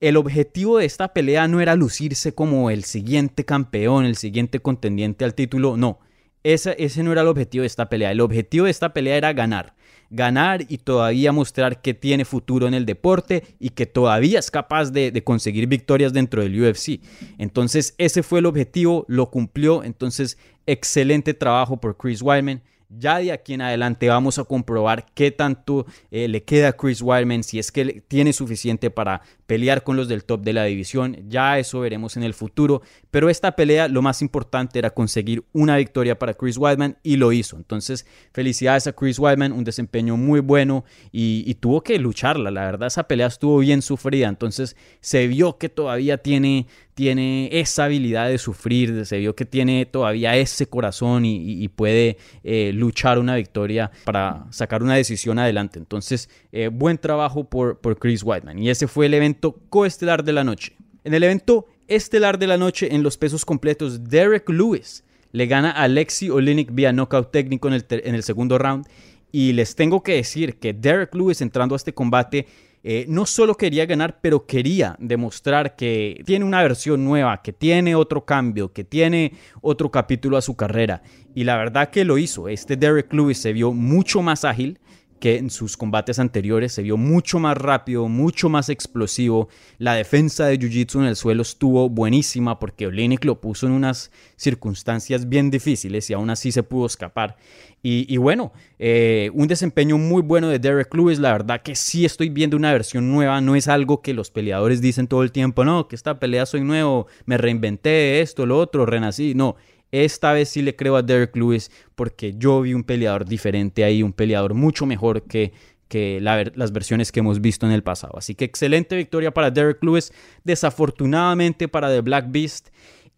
el 0.00 0.16
objetivo 0.16 0.78
de 0.78 0.86
esta 0.86 1.12
pelea 1.12 1.46
no 1.48 1.60
era 1.60 1.76
lucirse 1.76 2.34
como 2.34 2.70
el 2.70 2.84
siguiente 2.84 3.44
campeón, 3.44 4.06
el 4.06 4.16
siguiente 4.16 4.60
contendiente 4.60 5.26
al 5.26 5.34
título. 5.34 5.76
No, 5.76 6.00
ese, 6.42 6.74
ese 6.78 7.02
no 7.02 7.12
era 7.12 7.20
el 7.20 7.28
objetivo 7.28 7.62
de 7.62 7.66
esta 7.66 7.90
pelea. 7.90 8.10
El 8.10 8.22
objetivo 8.22 8.64
de 8.64 8.70
esta 8.70 8.94
pelea 8.94 9.18
era 9.18 9.34
ganar 9.34 9.74
ganar 10.10 10.66
y 10.68 10.78
todavía 10.78 11.32
mostrar 11.32 11.80
que 11.80 11.94
tiene 11.94 12.24
futuro 12.24 12.66
en 12.66 12.74
el 12.74 12.84
deporte 12.84 13.44
y 13.60 13.70
que 13.70 13.86
todavía 13.86 14.40
es 14.40 14.50
capaz 14.50 14.90
de, 14.90 15.22
conseguir 15.24 15.66
victorias 15.68 16.12
dentro 16.12 16.42
del 16.42 16.60
UFC. 16.60 17.00
Entonces 17.38 17.94
ese 17.96 18.22
fue 18.22 18.40
el 18.40 18.46
objetivo, 18.46 19.04
lo 19.08 19.30
cumplió, 19.30 19.84
entonces 19.84 20.36
excelente 20.66 21.32
trabajo 21.32 21.80
por 21.80 21.96
Chris 21.96 22.20
Weidman. 22.20 22.62
Ya 22.90 23.18
de 23.18 23.30
aquí 23.30 23.54
en 23.54 23.62
adelante 23.62 24.08
vamos 24.08 24.38
a 24.38 24.44
comprobar 24.44 25.06
qué 25.14 25.30
tanto 25.30 25.86
eh, 26.10 26.26
le 26.26 26.42
queda 26.42 26.68
a 26.68 26.72
Chris 26.72 27.00
Weidman, 27.00 27.44
si 27.44 27.60
es 27.60 27.70
que 27.70 28.02
tiene 28.08 28.32
suficiente 28.32 28.90
para 28.90 29.22
pelear 29.46 29.82
con 29.82 29.96
los 29.96 30.08
del 30.08 30.24
top 30.24 30.42
de 30.42 30.52
la 30.52 30.64
división. 30.64 31.16
Ya 31.28 31.58
eso 31.58 31.80
veremos 31.80 32.16
en 32.16 32.24
el 32.24 32.34
futuro. 32.34 32.82
Pero 33.10 33.28
esta 33.28 33.56
pelea 33.56 33.88
lo 33.88 34.02
más 34.02 34.22
importante 34.22 34.78
era 34.78 34.90
conseguir 34.90 35.44
una 35.52 35.76
victoria 35.76 36.18
para 36.18 36.34
Chris 36.34 36.56
Weidman 36.56 36.98
y 37.02 37.16
lo 37.16 37.32
hizo. 37.32 37.56
Entonces, 37.56 38.06
felicidades 38.32 38.86
a 38.86 38.92
Chris 38.92 39.18
Weidman, 39.18 39.52
un 39.52 39.64
desempeño 39.64 40.16
muy 40.16 40.40
bueno 40.40 40.84
y, 41.12 41.54
tuvo 41.54 41.82
que 41.82 41.98
lucharla. 41.98 42.50
La 42.50 42.64
verdad, 42.64 42.88
esa 42.88 43.04
pelea 43.04 43.26
estuvo 43.26 43.58
bien 43.58 43.82
sufrida. 43.82 44.28
Entonces, 44.28 44.76
se 45.00 45.26
vio 45.26 45.58
que 45.58 45.68
todavía 45.68 46.18
tiene, 46.18 46.66
tiene 46.94 47.48
esa 47.52 47.84
habilidad 47.84 48.28
de 48.28 48.38
sufrir, 48.38 49.06
se 49.06 49.18
vio 49.18 49.34
que 49.34 49.44
tiene 49.44 49.86
todavía 49.86 50.36
ese 50.36 50.66
corazón 50.66 51.24
y, 51.24 51.68
puede 51.68 52.18
eh, 52.44 52.72
luchar 52.74 53.18
una 53.18 53.36
victoria 53.36 53.90
para 54.04 54.44
sacar 54.50 54.82
una 54.82 54.96
decisión 54.96 55.38
adelante. 55.38 55.78
Entonces, 55.78 56.28
eh, 56.52 56.68
buen 56.68 56.98
trabajo 56.98 57.44
por, 57.44 57.78
por 57.78 57.98
Chris 57.98 58.22
Weidman. 58.22 58.58
Y 58.58 58.70
ese 58.70 58.86
fue 58.88 59.06
el 59.06 59.14
evento 59.14 59.56
coestelar 59.70 60.24
de 60.24 60.32
la 60.32 60.44
noche. 60.44 60.76
En 61.04 61.14
el 61.14 61.22
evento 61.22 61.66
estelar 61.88 62.38
de 62.38 62.46
la 62.46 62.58
noche 62.58 62.94
en 62.94 63.02
los 63.02 63.16
pesos 63.16 63.44
completos, 63.44 64.04
Derek 64.04 64.48
Lewis 64.48 65.04
le 65.32 65.46
gana 65.46 65.70
a 65.70 65.84
Alexi 65.84 66.28
Olinik 66.28 66.72
vía 66.72 66.92
knockout 66.92 67.30
técnico 67.30 67.68
en 67.68 67.74
el, 67.74 67.86
en 67.88 68.14
el 68.14 68.22
segundo 68.22 68.58
round. 68.58 68.86
Y 69.32 69.52
les 69.52 69.76
tengo 69.76 70.02
que 70.02 70.14
decir 70.14 70.58
que 70.58 70.72
Derek 70.72 71.14
Lewis 71.14 71.40
entrando 71.40 71.74
a 71.74 71.76
este 71.76 71.94
combate 71.94 72.46
eh, 72.82 73.04
no 73.08 73.26
solo 73.26 73.56
quería 73.56 73.84
ganar, 73.84 74.20
pero 74.20 74.46
quería 74.46 74.96
demostrar 74.98 75.76
que 75.76 76.22
tiene 76.24 76.44
una 76.44 76.62
versión 76.62 77.04
nueva, 77.04 77.42
que 77.42 77.52
tiene 77.52 77.94
otro 77.94 78.24
cambio, 78.24 78.72
que 78.72 78.84
tiene 78.84 79.34
otro 79.60 79.90
capítulo 79.90 80.36
a 80.36 80.42
su 80.42 80.56
carrera. 80.56 81.02
Y 81.34 81.44
la 81.44 81.56
verdad 81.56 81.90
que 81.90 82.04
lo 82.04 82.16
hizo. 82.16 82.48
Este 82.48 82.76
Derek 82.76 83.12
Lewis 83.12 83.38
se 83.38 83.52
vio 83.52 83.72
mucho 83.72 84.22
más 84.22 84.44
ágil, 84.44 84.78
que 85.20 85.36
en 85.36 85.50
sus 85.50 85.76
combates 85.76 86.18
anteriores 86.18 86.72
se 86.72 86.82
vio 86.82 86.96
mucho 86.96 87.38
más 87.38 87.56
rápido, 87.56 88.08
mucho 88.08 88.48
más 88.48 88.68
explosivo. 88.68 89.48
La 89.78 89.94
defensa 89.94 90.46
de 90.46 90.58
Jiu-Jitsu 90.58 91.00
en 91.00 91.06
el 91.06 91.16
suelo 91.16 91.42
estuvo 91.42 91.88
buenísima 91.88 92.58
porque 92.58 92.86
Olenek 92.86 93.24
lo 93.24 93.40
puso 93.40 93.66
en 93.66 93.72
unas 93.72 94.10
circunstancias 94.36 95.28
bien 95.28 95.50
difíciles 95.50 96.10
y 96.10 96.14
aún 96.14 96.30
así 96.30 96.50
se 96.50 96.62
pudo 96.62 96.86
escapar. 96.86 97.36
Y, 97.82 98.18
bueno, 98.18 98.52
eh, 98.78 99.30
un 99.32 99.48
desempeño 99.48 99.96
muy 99.96 100.20
bueno 100.20 100.48
de 100.48 100.58
Derek 100.58 100.94
Lewis. 100.94 101.18
La 101.18 101.32
verdad 101.32 101.62
que 101.62 101.74
sí 101.74 102.04
estoy 102.04 102.28
viendo 102.28 102.58
una 102.58 102.72
versión 102.72 103.10
nueva. 103.10 103.40
No 103.40 103.56
es 103.56 103.68
algo 103.68 104.02
que 104.02 104.12
los 104.12 104.30
peleadores 104.30 104.82
dicen 104.82 105.06
todo 105.06 105.22
el 105.22 105.32
tiempo. 105.32 105.64
No, 105.64 105.88
que 105.88 105.96
esta 105.96 106.20
pelea 106.20 106.44
soy 106.44 106.60
nuevo, 106.60 107.06
me 107.24 107.38
reinventé 107.38 108.20
esto, 108.20 108.44
lo 108.44 108.58
otro, 108.58 108.84
renací. 108.84 109.34
No, 109.34 109.56
esta 109.92 110.32
vez 110.32 110.48
sí 110.48 110.62
le 110.62 110.76
creo 110.76 110.96
a 110.96 111.02
Derek 111.02 111.34
Lewis 111.36 111.70
porque 111.94 112.34
yo 112.36 112.60
vi 112.62 112.74
un 112.74 112.84
peleador 112.84 113.24
diferente 113.24 113.84
ahí, 113.84 114.02
un 114.02 114.12
peleador 114.12 114.54
mucho 114.54 114.86
mejor 114.86 115.22
que, 115.22 115.52
que 115.88 116.20
las 116.20 116.72
versiones 116.72 117.10
que 117.10 117.20
hemos 117.20 117.40
visto 117.40 117.66
en 117.66 117.72
el 117.72 117.82
pasado. 117.82 118.16
Así 118.16 118.34
que 118.34 118.44
excelente 118.44 118.96
victoria 118.96 119.32
para 119.32 119.50
Derek 119.50 119.82
Lewis. 119.82 120.12
Desafortunadamente 120.44 121.68
para 121.68 121.88
The 121.88 122.00
Black 122.00 122.26
Beast. 122.28 122.68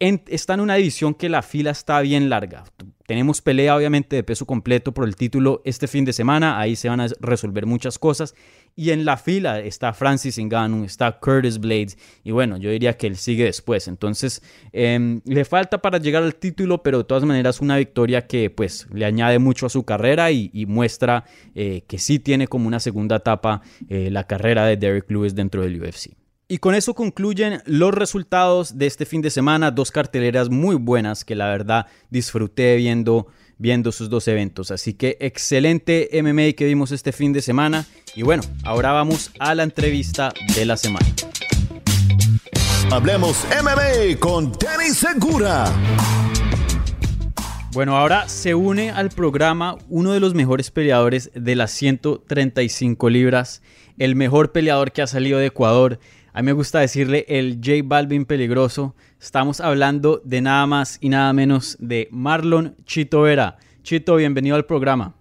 Está 0.02 0.54
en 0.54 0.60
una 0.60 0.74
división 0.74 1.14
que 1.14 1.28
la 1.28 1.42
fila 1.42 1.70
está 1.70 2.00
bien 2.00 2.28
larga. 2.28 2.64
Tenemos 3.06 3.42
pelea 3.42 3.76
obviamente 3.76 4.16
de 4.16 4.22
peso 4.22 4.46
completo 4.46 4.92
por 4.92 5.06
el 5.06 5.16
título 5.16 5.60
este 5.64 5.86
fin 5.86 6.04
de 6.04 6.12
semana. 6.12 6.58
Ahí 6.58 6.76
se 6.76 6.88
van 6.88 7.00
a 7.00 7.08
resolver 7.20 7.66
muchas 7.66 7.98
cosas. 7.98 8.34
Y 8.74 8.90
en 8.90 9.04
la 9.04 9.16
fila 9.16 9.60
está 9.60 9.92
Francis 9.92 10.38
Ngannou, 10.38 10.84
está 10.84 11.20
Curtis 11.20 11.58
Blades. 11.58 11.98
Y 12.24 12.30
bueno, 12.30 12.56
yo 12.56 12.70
diría 12.70 12.96
que 12.96 13.06
él 13.06 13.16
sigue 13.16 13.44
después. 13.44 13.86
Entonces, 13.86 14.42
em, 14.72 15.20
le 15.24 15.44
falta 15.44 15.82
para 15.82 15.98
llegar 15.98 16.22
al 16.22 16.36
título, 16.36 16.82
pero 16.82 16.98
de 16.98 17.04
todas 17.04 17.24
maneras 17.24 17.60
una 17.60 17.76
victoria 17.76 18.26
que 18.26 18.50
pues 18.50 18.86
le 18.92 19.04
añade 19.04 19.38
mucho 19.38 19.66
a 19.66 19.68
su 19.68 19.84
carrera 19.84 20.30
y, 20.30 20.50
muestra 20.66 21.24
eh, 21.54 21.82
que 21.86 21.98
sí 21.98 22.18
tiene 22.18 22.46
como 22.46 22.66
una 22.66 22.80
segunda 22.80 23.16
etapa 23.16 23.62
eh, 23.88 24.10
la 24.10 24.26
carrera 24.26 24.64
de 24.64 24.76
Derek 24.76 25.10
Lewis 25.10 25.34
dentro 25.34 25.62
del 25.62 25.82
UFC. 25.82 26.21
Y 26.52 26.58
con 26.58 26.74
eso 26.74 26.92
concluyen 26.92 27.62
los 27.64 27.94
resultados 27.94 28.76
de 28.76 28.86
este 28.86 29.06
fin 29.06 29.22
de 29.22 29.30
semana. 29.30 29.70
Dos 29.70 29.90
carteleras 29.90 30.50
muy 30.50 30.76
buenas 30.76 31.24
que 31.24 31.34
la 31.34 31.46
verdad 31.46 31.86
disfruté 32.10 32.76
viendo 32.76 33.26
viendo 33.56 33.90
sus 33.90 34.10
dos 34.10 34.28
eventos. 34.28 34.70
Así 34.70 34.92
que 34.92 35.16
excelente 35.18 36.10
MMA 36.12 36.52
que 36.52 36.66
vimos 36.66 36.92
este 36.92 37.12
fin 37.12 37.32
de 37.32 37.40
semana. 37.40 37.86
Y 38.14 38.20
bueno, 38.20 38.42
ahora 38.64 38.92
vamos 38.92 39.30
a 39.38 39.54
la 39.54 39.62
entrevista 39.62 40.34
de 40.54 40.66
la 40.66 40.76
semana. 40.76 41.06
Hablemos 42.90 43.46
MMA 43.62 44.20
con 44.20 44.52
Danny 44.52 44.90
Segura. 44.90 45.72
Bueno, 47.72 47.96
ahora 47.96 48.28
se 48.28 48.54
une 48.54 48.90
al 48.90 49.08
programa 49.08 49.78
uno 49.88 50.12
de 50.12 50.20
los 50.20 50.34
mejores 50.34 50.70
peleadores 50.70 51.30
de 51.34 51.56
las 51.56 51.70
135 51.70 53.08
libras, 53.08 53.62
el 53.96 54.16
mejor 54.16 54.52
peleador 54.52 54.92
que 54.92 55.00
ha 55.00 55.06
salido 55.06 55.38
de 55.38 55.46
Ecuador, 55.46 55.98
a 56.34 56.40
mí 56.40 56.46
me 56.46 56.52
gusta 56.52 56.80
decirle 56.80 57.26
el 57.28 57.56
J 57.56 57.82
Balvin 57.84 58.24
peligroso. 58.24 58.94
Estamos 59.20 59.60
hablando 59.60 60.22
de 60.24 60.40
nada 60.40 60.66
más 60.66 60.96
y 61.02 61.10
nada 61.10 61.30
menos 61.34 61.76
de 61.78 62.08
Marlon 62.10 62.74
Chito 62.84 63.22
Vera. 63.22 63.58
Chito, 63.82 64.16
bienvenido 64.16 64.56
al 64.56 64.64
programa. 64.64 65.14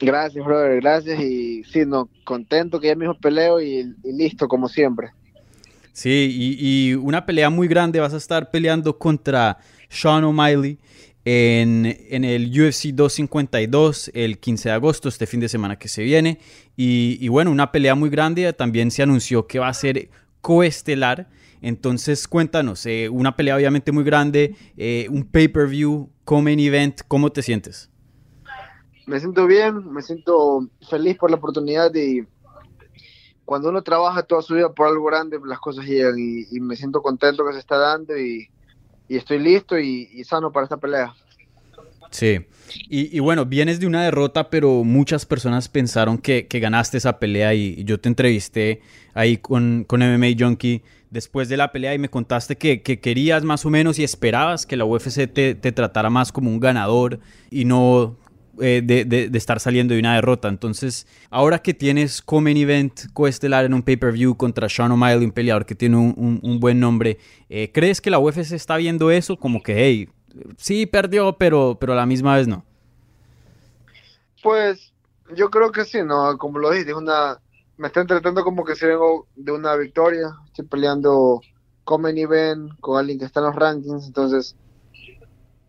Gracias, 0.00 0.44
brother, 0.44 0.80
gracias. 0.80 1.20
Y 1.20 1.62
sí, 1.62 1.84
no, 1.86 2.08
contento 2.24 2.80
que 2.80 2.88
ya 2.88 2.96
mismo 2.96 3.14
peleo 3.14 3.60
y, 3.60 3.94
listo, 4.02 4.48
como 4.48 4.68
siempre. 4.68 5.10
Sí, 5.92 6.58
y, 6.58 6.94
una 6.94 7.24
pelea 7.24 7.48
muy 7.48 7.68
grande. 7.68 8.00
Vas 8.00 8.14
a 8.14 8.16
estar 8.16 8.50
peleando 8.50 8.98
contra 8.98 9.58
Sean 9.88 10.24
O'Malley 10.24 10.76
en, 11.24 11.96
en, 12.10 12.24
el 12.24 12.48
UFC 12.48 12.86
252 12.86 14.10
el 14.12 14.38
15 14.40 14.70
de 14.70 14.74
agosto, 14.74 15.08
este 15.08 15.28
fin 15.28 15.38
de 15.38 15.48
semana 15.48 15.78
que 15.78 15.86
se 15.86 16.02
viene. 16.02 16.40
Y, 16.76 17.18
y, 17.20 17.28
bueno, 17.28 17.52
una 17.52 17.70
pelea 17.70 17.94
muy 17.94 18.10
grande. 18.10 18.52
También 18.52 18.90
se 18.90 19.04
anunció 19.04 19.46
que 19.46 19.60
va 19.60 19.68
a 19.68 19.74
ser 19.74 20.10
coestelar. 20.42 21.30
Entonces, 21.62 22.28
cuéntanos, 22.28 22.84
eh, 22.84 23.08
una 23.08 23.36
pelea 23.36 23.56
obviamente 23.56 23.92
muy 23.92 24.04
grande, 24.04 24.56
eh, 24.76 25.06
un 25.10 25.24
pay-per-view, 25.24 26.10
main 26.42 26.58
event, 26.58 27.00
¿cómo 27.08 27.30
te 27.30 27.40
sientes? 27.40 27.88
Me 29.06 29.18
siento 29.18 29.46
bien, 29.46 29.90
me 29.92 30.02
siento 30.02 30.68
feliz 30.88 31.16
por 31.16 31.30
la 31.30 31.36
oportunidad 31.36 31.94
y 31.94 32.26
cuando 33.44 33.68
uno 33.68 33.82
trabaja 33.82 34.22
toda 34.22 34.42
su 34.42 34.54
vida 34.54 34.72
por 34.72 34.88
algo 34.88 35.04
grande, 35.04 35.38
las 35.44 35.58
cosas 35.60 35.84
llegan 35.84 36.16
y, 36.18 36.60
me 36.60 36.76
siento 36.76 37.02
contento 37.02 37.44
que 37.46 37.52
se 37.52 37.58
está 37.58 37.76
dando 37.76 38.16
y, 38.18 38.48
estoy 39.08 39.38
listo 39.38 39.78
y, 39.78 40.24
sano 40.24 40.50
para 40.50 40.64
esta 40.64 40.78
pelea. 40.78 41.14
Sí, 42.12 42.38
y, 42.88 43.18
bueno, 43.20 43.44
vienes 43.44 43.80
de 43.80 43.86
una 43.86 44.04
derrota, 44.04 44.48
pero 44.48 44.84
muchas 44.84 45.26
personas 45.26 45.68
pensaron 45.68 46.18
que, 46.18 46.46
ganaste 46.50 46.98
esa 46.98 47.18
pelea 47.18 47.54
y, 47.54 47.84
yo 47.84 48.00
te 48.00 48.08
entrevisté 48.08 48.80
ahí 49.14 49.36
con, 49.36 49.84
con 49.86 50.00
MMA 50.00 50.28
Junkie 50.38 50.82
después 51.12 51.48
de 51.50 51.58
la 51.58 51.72
pelea 51.72 51.94
y 51.94 51.98
me 51.98 52.08
contaste 52.08 52.56
que, 52.56 52.82
querías 52.82 53.44
más 53.44 53.64
o 53.66 53.70
menos 53.70 53.98
y 53.98 54.04
esperabas 54.04 54.66
que 54.66 54.76
la 54.76 54.84
UFC 54.84 55.30
te, 55.30 55.54
tratara 55.54 56.10
más 56.10 56.32
como 56.32 56.50
un 56.50 56.58
ganador 56.58 57.20
y 57.50 57.66
no 57.66 58.16
eh, 58.60 58.80
de, 58.82 59.30
estar 59.34 59.60
saliendo 59.60 59.92
de 59.92 60.00
una 60.00 60.14
derrota. 60.14 60.48
Entonces, 60.48 61.06
ahora 61.30 61.60
que 61.60 61.74
tienes 61.74 62.22
Common 62.22 62.56
Event 62.56 63.12
coestelar 63.12 63.66
en 63.66 63.74
un 63.74 63.82
pay-per-view 63.82 64.36
contra 64.36 64.68
Sean 64.70 64.90
O'Malley, 64.90 65.24
un 65.24 65.32
peleador 65.32 65.66
que 65.66 65.74
tiene 65.74 65.96
un, 65.96 66.58
buen 66.60 66.80
nombre, 66.80 67.18
eh, 67.50 67.70
¿crees 67.72 68.00
que 68.00 68.10
la 68.10 68.18
UFC 68.18 68.52
está 68.52 68.78
viendo 68.78 69.10
eso 69.10 69.36
como 69.36 69.62
que, 69.62 69.84
hey, 69.84 70.08
sí 70.56 70.86
perdió, 70.86 71.36
pero, 71.38 71.76
pero 71.80 71.92
a 71.92 71.96
la 71.96 72.06
misma 72.06 72.36
vez 72.36 72.48
no? 72.48 72.64
Pues 74.42 74.92
yo 75.34 75.50
creo 75.50 75.72
que 75.72 75.84
sí, 75.84 76.02
¿no? 76.02 76.36
Como 76.38 76.58
lo 76.58 76.70
dije, 76.70 76.94
una 76.94 77.38
me 77.76 77.88
están 77.88 78.06
tratando 78.06 78.44
como 78.44 78.64
que 78.64 78.76
si 78.76 78.86
vengo 78.86 79.26
de 79.34 79.52
una 79.52 79.74
victoria. 79.76 80.32
Estoy 80.46 80.66
peleando 80.66 81.40
con 81.84 82.06
event, 82.06 82.78
con 82.80 82.98
alguien 82.98 83.18
que 83.18 83.24
está 83.24 83.40
en 83.40 83.46
los 83.46 83.56
rankings. 83.56 84.06
Entonces, 84.06 84.54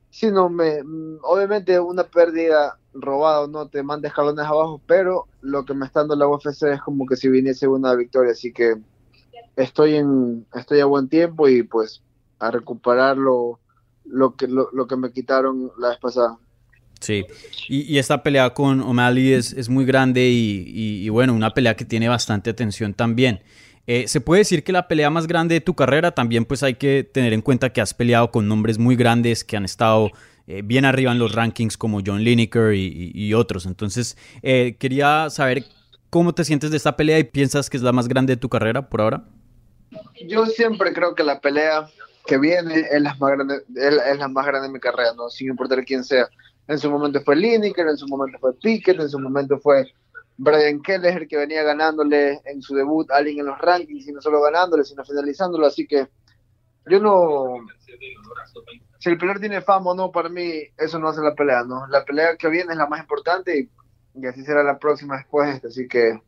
si 0.10 0.30
no 0.30 0.50
me. 0.50 0.84
Mm, 0.84 1.20
obviamente, 1.24 1.80
una 1.80 2.04
pérdida 2.04 2.78
robada 2.94 3.42
o 3.42 3.48
no 3.48 3.68
te 3.68 3.82
manda 3.82 4.08
escalones 4.08 4.46
abajo, 4.46 4.80
pero 4.86 5.26
lo 5.42 5.66
que 5.66 5.74
me 5.74 5.86
está 5.86 6.02
dando 6.02 6.16
la 6.16 6.28
UFC 6.28 6.64
es 6.64 6.82
como 6.82 7.08
que 7.08 7.16
si 7.16 7.30
viniese 7.30 7.68
una 7.68 7.96
victoria. 7.96 8.34
Así 8.34 8.54
que 8.54 8.76
estoy 9.56 9.96
en 9.96 10.46
estoy 10.54 10.82
a 10.82 10.86
buen 10.86 11.10
tiempo 11.10 11.48
y 11.48 11.64
pues 11.64 12.04
a 12.38 12.52
recuperar 12.52 13.18
lo, 14.06 14.36
que, 14.36 14.48
lo 14.48 14.88
que 14.88 14.96
me 14.96 15.12
quitaron 15.12 15.72
la 15.78 15.90
vez 15.90 16.00
pasada. 16.00 16.38
Sí, 17.04 17.26
y, 17.68 17.98
esta 17.98 18.24
pelea 18.24 18.52
con 18.52 18.80
O'Malley 18.80 19.34
es, 19.34 19.68
muy 19.68 19.84
grande 19.84 20.30
y, 20.30 21.10
bueno, 21.10 21.34
una 21.34 21.54
pelea 21.54 21.76
que 21.76 21.84
tiene 21.84 22.08
bastante 22.08 22.50
atención 22.50 22.94
también. 22.94 23.42
Eh, 23.88 24.08
se 24.08 24.22
puede 24.22 24.40
decir 24.40 24.64
que 24.64 24.72
la 24.72 24.88
pelea 24.88 25.10
más 25.10 25.28
grande 25.28 25.56
de 25.56 25.62
tu 25.62 25.76
carrera 25.76 26.12
también 26.12 26.46
pues 26.46 26.64
hay 26.64 26.76
que 26.76 27.04
tener 27.04 27.34
en 27.34 27.42
cuenta 27.42 27.74
que 27.74 27.82
has 27.82 27.94
peleado 27.94 28.32
con 28.32 28.48
nombres 28.48 28.78
muy 28.78 28.96
grandes 28.96 29.44
que 29.44 29.58
han 29.58 29.66
estado 29.66 30.12
eh, 30.48 30.62
bien 30.64 30.86
arriba 30.86 31.12
en 31.12 31.20
los 31.20 31.34
rankings 31.34 31.76
como 31.76 32.00
John 32.06 32.24
Lineker 32.24 32.74
y, 32.74 33.34
otros. 33.34 33.66
Entonces, 33.66 34.18
eh, 34.42 34.78
quería 34.80 35.30
saber 35.30 35.66
cómo 36.10 36.34
te 36.34 36.46
sientes 36.46 36.72
de 36.72 36.78
esta 36.78 36.96
pelea 36.96 37.20
y 37.20 37.26
piensas 37.26 37.70
que 37.70 37.76
es 37.76 37.84
la 37.84 37.92
más 37.92 38.08
grande 38.08 38.36
de 38.36 38.38
tu 38.38 38.48
carrera 38.48 38.88
por 38.88 39.02
ahora. 39.02 39.26
Yo 40.26 40.46
siempre 40.46 40.94
creo 40.94 41.16
que 41.16 41.24
la 41.24 41.42
pelea 41.42 41.90
que 42.26 42.38
viene 42.38 42.88
es 42.90 43.02
la 43.02 43.16
más 43.16 43.32
grande, 43.32 43.64
es 43.76 44.18
la 44.18 44.28
más 44.28 44.46
grande 44.46 44.68
de 44.68 44.74
mi 44.74 44.80
carrera, 44.80 45.14
¿no? 45.14 45.30
sin 45.30 45.50
importar 45.50 45.84
quién 45.84 46.04
sea 46.04 46.28
en 46.68 46.80
su 46.80 46.90
momento 46.90 47.22
fue 47.22 47.36
Lineker, 47.36 47.88
en 47.88 47.98
su 47.98 48.08
momento 48.08 48.38
fue 48.40 48.54
Pickett, 48.56 49.00
en 49.00 49.10
su 49.10 49.20
momento 49.20 49.60
fue 49.60 49.86
Brian 50.38 50.82
Keller, 50.82 51.28
que 51.28 51.38
venía 51.38 51.64
ganándole 51.64 52.42
en 52.46 52.62
su 52.62 52.74
debut 52.74 53.10
a 53.12 53.18
alguien 53.18 53.40
en 53.40 53.48
los 53.48 53.60
rankings, 53.60 54.08
y 54.08 54.12
no 54.12 54.22
solo 54.22 54.42
ganándole, 54.42 54.84
sino 54.84 55.04
finalizándolo. 55.04 55.68
Así 55.68 55.86
que 55.86 56.08
yo 56.90 57.00
no. 57.00 57.66
Si 59.00 59.10
el 59.10 59.18
peleador 59.18 59.42
tiene 59.42 59.62
fama 59.62 59.92
o 59.92 59.96
no, 59.96 60.12
para 60.12 60.30
mí 60.30 60.64
eso 60.78 60.98
no 60.98 61.10
hace 61.10 61.22
la 61.22 61.36
pelea, 61.36 61.64
¿no? 61.64 61.86
La 61.88 62.06
pelea 62.06 62.38
que 62.38 62.48
viene 62.48 62.72
es 62.72 62.78
la 62.78 62.88
más 62.88 63.02
importante 63.02 63.70
y, 64.16 64.26
así 64.26 64.44
será 64.44 64.64
la 64.64 64.80
próxima 64.80 65.18
después 65.18 65.50
de 65.50 65.56
esta. 65.56 65.68
Así 65.68 65.88
que 65.88 66.22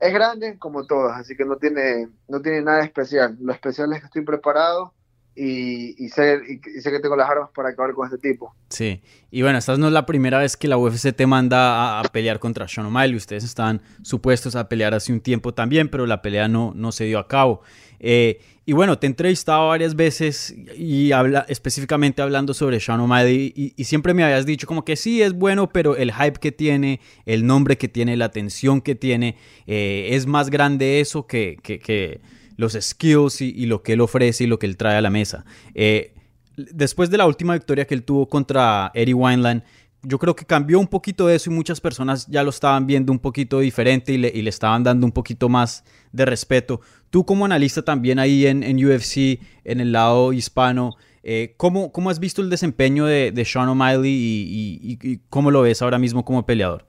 es 0.00 0.14
grande 0.14 0.58
como 0.58 0.86
todas, 0.86 1.20
así 1.20 1.36
que 1.36 1.44
no 1.44 1.56
tiene, 1.56 2.08
no 2.28 2.40
tiene 2.40 2.62
nada 2.62 2.82
especial. 2.82 3.36
Lo 3.40 3.52
especial 3.52 3.92
es 3.92 4.00
que 4.00 4.06
estoy 4.06 4.24
preparado 4.24 4.94
y, 5.40 6.08
sé, 6.08 6.40
que 6.82 6.98
tengo 7.00 7.16
las 7.16 7.30
armas 7.30 7.50
para 7.54 7.68
acabar 7.68 7.94
con 7.94 8.06
este 8.06 8.18
tipo. 8.18 8.54
Sí, 8.70 9.00
y 9.30 9.42
bueno, 9.42 9.58
esta 9.58 9.76
no 9.76 9.86
es 9.86 9.92
la 9.92 10.04
primera 10.04 10.38
vez 10.38 10.56
que 10.56 10.66
la 10.66 10.76
UFC 10.76 11.14
te 11.14 11.26
manda 11.26 12.00
a, 12.00 12.02
pelear 12.04 12.40
contra 12.40 12.66
Sean 12.66 12.86
O'Malley. 12.86 13.14
Ustedes 13.14 13.44
estaban 13.44 13.80
supuestos 14.02 14.56
a 14.56 14.68
pelear 14.68 14.94
hace 14.94 15.12
un 15.12 15.20
tiempo 15.20 15.54
también, 15.54 15.88
pero 15.88 16.06
la 16.06 16.22
pelea 16.22 16.48
no, 16.48 16.72
no 16.74 16.90
se 16.90 17.04
dio 17.04 17.18
a 17.20 17.28
cabo. 17.28 17.62
Eh, 18.00 18.40
y 18.66 18.72
bueno, 18.72 18.98
te 18.98 19.06
he 19.06 19.10
entrevistado 19.10 19.68
varias 19.68 19.94
veces 19.94 20.54
y 20.76 21.12
habla, 21.12 21.46
específicamente 21.48 22.20
hablando 22.20 22.52
sobre 22.52 22.80
Sean 22.80 23.00
O'Malley 23.00 23.74
y, 23.76 23.84
siempre 23.84 24.12
me 24.12 24.24
habías 24.24 24.44
dicho 24.44 24.66
como 24.66 24.84
que 24.84 24.96
sí, 24.96 25.22
es 25.22 25.32
bueno, 25.32 25.70
pero 25.70 25.96
el 25.96 26.12
hype 26.12 26.38
que 26.38 26.52
tiene, 26.52 27.00
el 27.24 27.46
nombre 27.46 27.78
que 27.78 27.88
tiene, 27.88 28.16
la 28.16 28.26
atención 28.26 28.82
que 28.82 28.94
tiene, 28.94 29.36
eh, 29.66 30.08
es 30.12 30.26
más 30.26 30.50
grande 30.50 31.00
eso 31.00 31.26
que, 31.26 31.56
que, 31.62 31.78
que 31.78 32.20
los 32.58 32.76
skills 32.78 33.40
y, 33.40 33.66
lo 33.66 33.82
que 33.82 33.94
él 33.94 34.00
ofrece 34.02 34.44
y 34.44 34.46
lo 34.48 34.58
que 34.58 34.66
él 34.66 34.76
trae 34.76 34.96
a 34.96 35.00
la 35.00 35.10
mesa. 35.10 35.46
Eh, 35.74 36.12
después 36.56 37.08
de 37.08 37.16
la 37.16 37.26
última 37.26 37.54
victoria 37.54 37.86
que 37.86 37.94
él 37.94 38.02
tuvo 38.02 38.28
contra 38.28 38.90
Eddie 38.94 39.14
Wineland, 39.14 39.62
yo 40.02 40.18
creo 40.18 40.34
que 40.34 40.44
cambió 40.44 40.80
un 40.80 40.88
poquito 40.88 41.30
eso 41.30 41.50
y 41.50 41.54
muchas 41.54 41.80
personas 41.80 42.26
ya 42.26 42.42
lo 42.42 42.50
estaban 42.50 42.86
viendo 42.86 43.12
un 43.12 43.20
poquito 43.20 43.60
diferente 43.60 44.12
y 44.12 44.18
le, 44.18 44.48
estaban 44.48 44.82
dando 44.82 45.06
un 45.06 45.12
poquito 45.12 45.48
más 45.48 45.84
de 46.10 46.24
respeto. 46.24 46.80
Tú 47.10 47.24
como 47.24 47.44
analista 47.44 47.82
también 47.82 48.18
ahí 48.18 48.44
en, 48.44 48.84
UFC, 48.84 49.40
en 49.64 49.80
el 49.80 49.92
lado 49.92 50.32
hispano, 50.32 50.96
eh, 51.22 51.54
¿cómo, 51.56 51.92
has 52.10 52.18
visto 52.18 52.42
el 52.42 52.50
desempeño 52.50 53.06
de, 53.06 53.44
Sean 53.44 53.68
O'Malley 53.68 54.10
y, 54.12 55.20
cómo 55.30 55.52
lo 55.52 55.62
ves 55.62 55.80
ahora 55.80 55.98
mismo 55.98 56.24
como 56.24 56.44
peleador? 56.44 56.84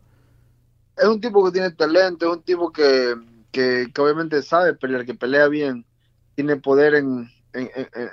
Es 0.98 1.08
un 1.08 1.22
tipo 1.22 1.46
que 1.46 1.52
tiene 1.52 1.72
talento, 1.72 2.26
es 2.32 2.38
un 2.38 2.44
tipo 2.44 2.72
que 2.72 3.14
que, 3.52 3.88
obviamente 3.98 4.42
sabe 4.42 4.74
pelear, 4.74 5.06
que 5.06 5.14
pelea 5.14 5.48
bien, 5.48 5.86
tiene 6.36 6.56
poder 6.58 6.96
en, 6.96 7.30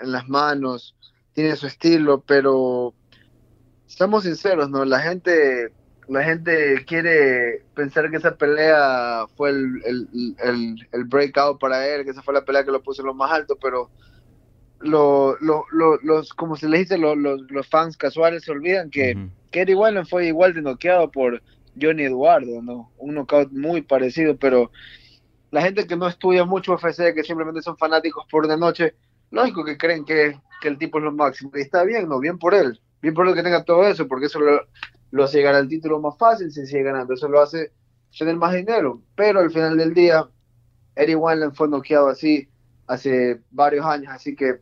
las 0.03 0.29
manos, 0.29 0.97
tiene 1.33 1.57
su 1.57 1.67
estilo, 1.67 2.23
pero 2.27 2.95
estamos 3.87 4.25
sinceros, 4.25 4.71
¿no? 4.71 4.85
La 4.85 5.01
gente, 5.01 5.73
la 6.09 6.25
gente 6.25 6.85
quiere 6.87 7.65
pensar 7.75 8.11
que 8.11 8.17
esa 8.17 8.37
pelea 8.37 9.27
fue 9.37 9.51
el, 9.51 10.37
el, 10.43 11.05
breakout 11.05 11.61
para 11.61 11.87
él, 11.87 12.05
que 12.05 12.11
esa 12.11 12.23
fue 12.23 12.35
la 12.35 12.45
pelea 12.45 12.65
que 12.65 12.73
lo 12.73 12.83
puso 12.83 13.03
en 13.03 13.07
lo 13.07 13.15
más 13.15 13.31
alto, 13.31 13.57
pero 13.61 13.91
lo, 14.81 15.37
los, 15.41 16.33
como 16.35 16.57
se 16.57 16.69
le 16.69 16.79
dice, 16.79 16.99
los, 16.99 17.17
los, 17.17 17.69
fans 17.69 17.97
casuales 17.97 18.45
se 18.45 18.53
olvidan 18.53 18.91
que, 18.91 19.15
uh 19.15 19.19
-huh. 19.53 20.09
fue 20.09 20.27
igual 20.27 20.55
de 20.55 20.63
noqueado 20.63 21.11
por 21.11 21.43
Johnny 21.81 22.05
Eduardo, 22.05 22.63
¿no? 22.63 22.91
Un 22.99 23.15
knockout 23.15 23.53
muy 23.53 23.83
parecido, 23.83 24.37
pero 24.37 24.71
la 25.57 25.63
gente 25.63 25.87
que 25.87 25.97
no 25.97 26.07
estudia 26.07 26.45
mucho 26.45 26.75
UFC, 26.75 27.15
que 27.15 27.25
simplemente 27.25 27.63
son 27.63 27.79
fanáticos 27.79 28.27
por 28.31 28.47
de 28.47 28.59
noche, 28.59 28.95
lógico 29.31 29.65
que 29.65 29.79
creen 29.79 30.05
que, 30.05 30.39
el 30.63 30.77
tipo 30.77 30.99
es 30.99 31.05
lo 31.05 31.13
máximo. 31.13 31.51
Y 31.55 31.63
está 31.63 31.83
bien, 31.83 32.11
¿no? 32.11 32.21
Bien 32.21 32.39
por 32.39 32.53
él. 32.53 32.79
Bien 33.01 33.15
por 33.15 33.27
él 33.27 33.35
que 33.35 33.43
tenga 33.43 33.65
todo 33.65 33.87
eso, 33.87 34.07
porque 34.07 34.27
eso 34.27 34.39
lo, 34.39 35.25
hace 35.25 35.39
llegar 35.39 35.55
al 35.55 35.67
título 35.67 35.99
más 35.99 36.19
fácil 36.19 36.53
si 36.53 36.67
sigue 36.67 36.83
ganando. 36.83 37.15
Eso 37.15 37.27
lo 37.27 37.41
hace 37.41 37.73
tener 38.19 38.37
más 38.37 38.53
dinero. 38.53 39.01
Pero 39.15 39.41
al 39.41 39.51
final 39.51 39.79
del 39.79 39.95
día, 39.95 40.29
Eddie 40.95 41.17
Wineland 41.17 41.55
fue 41.55 41.69
noqueado 41.69 42.09
así 42.09 42.47
hace 42.87 43.41
varios 43.51 43.87
años, 43.87 44.13
así 44.13 44.37
que 44.37 44.61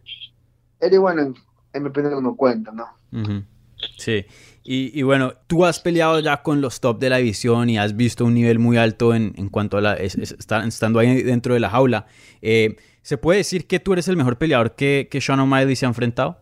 Eddie 0.78 1.00
Wineland, 1.00 1.36
en 1.72 1.82
mi 1.82 1.88
opinión, 1.88 2.22
no 2.22 2.36
cuenta, 2.36 2.70
¿no? 2.70 2.86
Sí. 3.98 4.24
Y, 4.66 5.02
bueno, 5.02 5.34
tú 5.46 5.66
has 5.66 5.78
peleado 5.78 6.20
ya 6.20 6.42
con 6.42 6.62
los 6.62 6.80
top 6.80 6.98
de 6.98 7.10
la 7.10 7.18
división 7.18 7.68
y 7.68 7.76
has 7.76 7.96
visto 7.96 8.24
un 8.24 8.32
nivel 8.32 8.58
muy 8.58 8.78
alto 8.78 9.14
en, 9.14 9.50
cuanto 9.50 9.76
a 9.76 9.82
la, 9.82 9.94
estando 9.94 10.98
ahí 10.98 11.22
dentro 11.22 11.52
de 11.52 11.60
la 11.60 11.68
jaula. 11.68 12.06
Eh, 12.40 12.76
¿Se 13.02 13.18
puede 13.18 13.38
decir 13.38 13.66
que 13.66 13.78
tú 13.78 13.92
eres 13.92 14.08
el 14.08 14.16
mejor 14.16 14.38
peleador 14.38 14.74
que, 14.74 15.08
que 15.10 15.20
Sean 15.20 15.40
O'Malley 15.40 15.76
se 15.76 15.84
ha 15.84 15.88
enfrentado? 15.88 16.38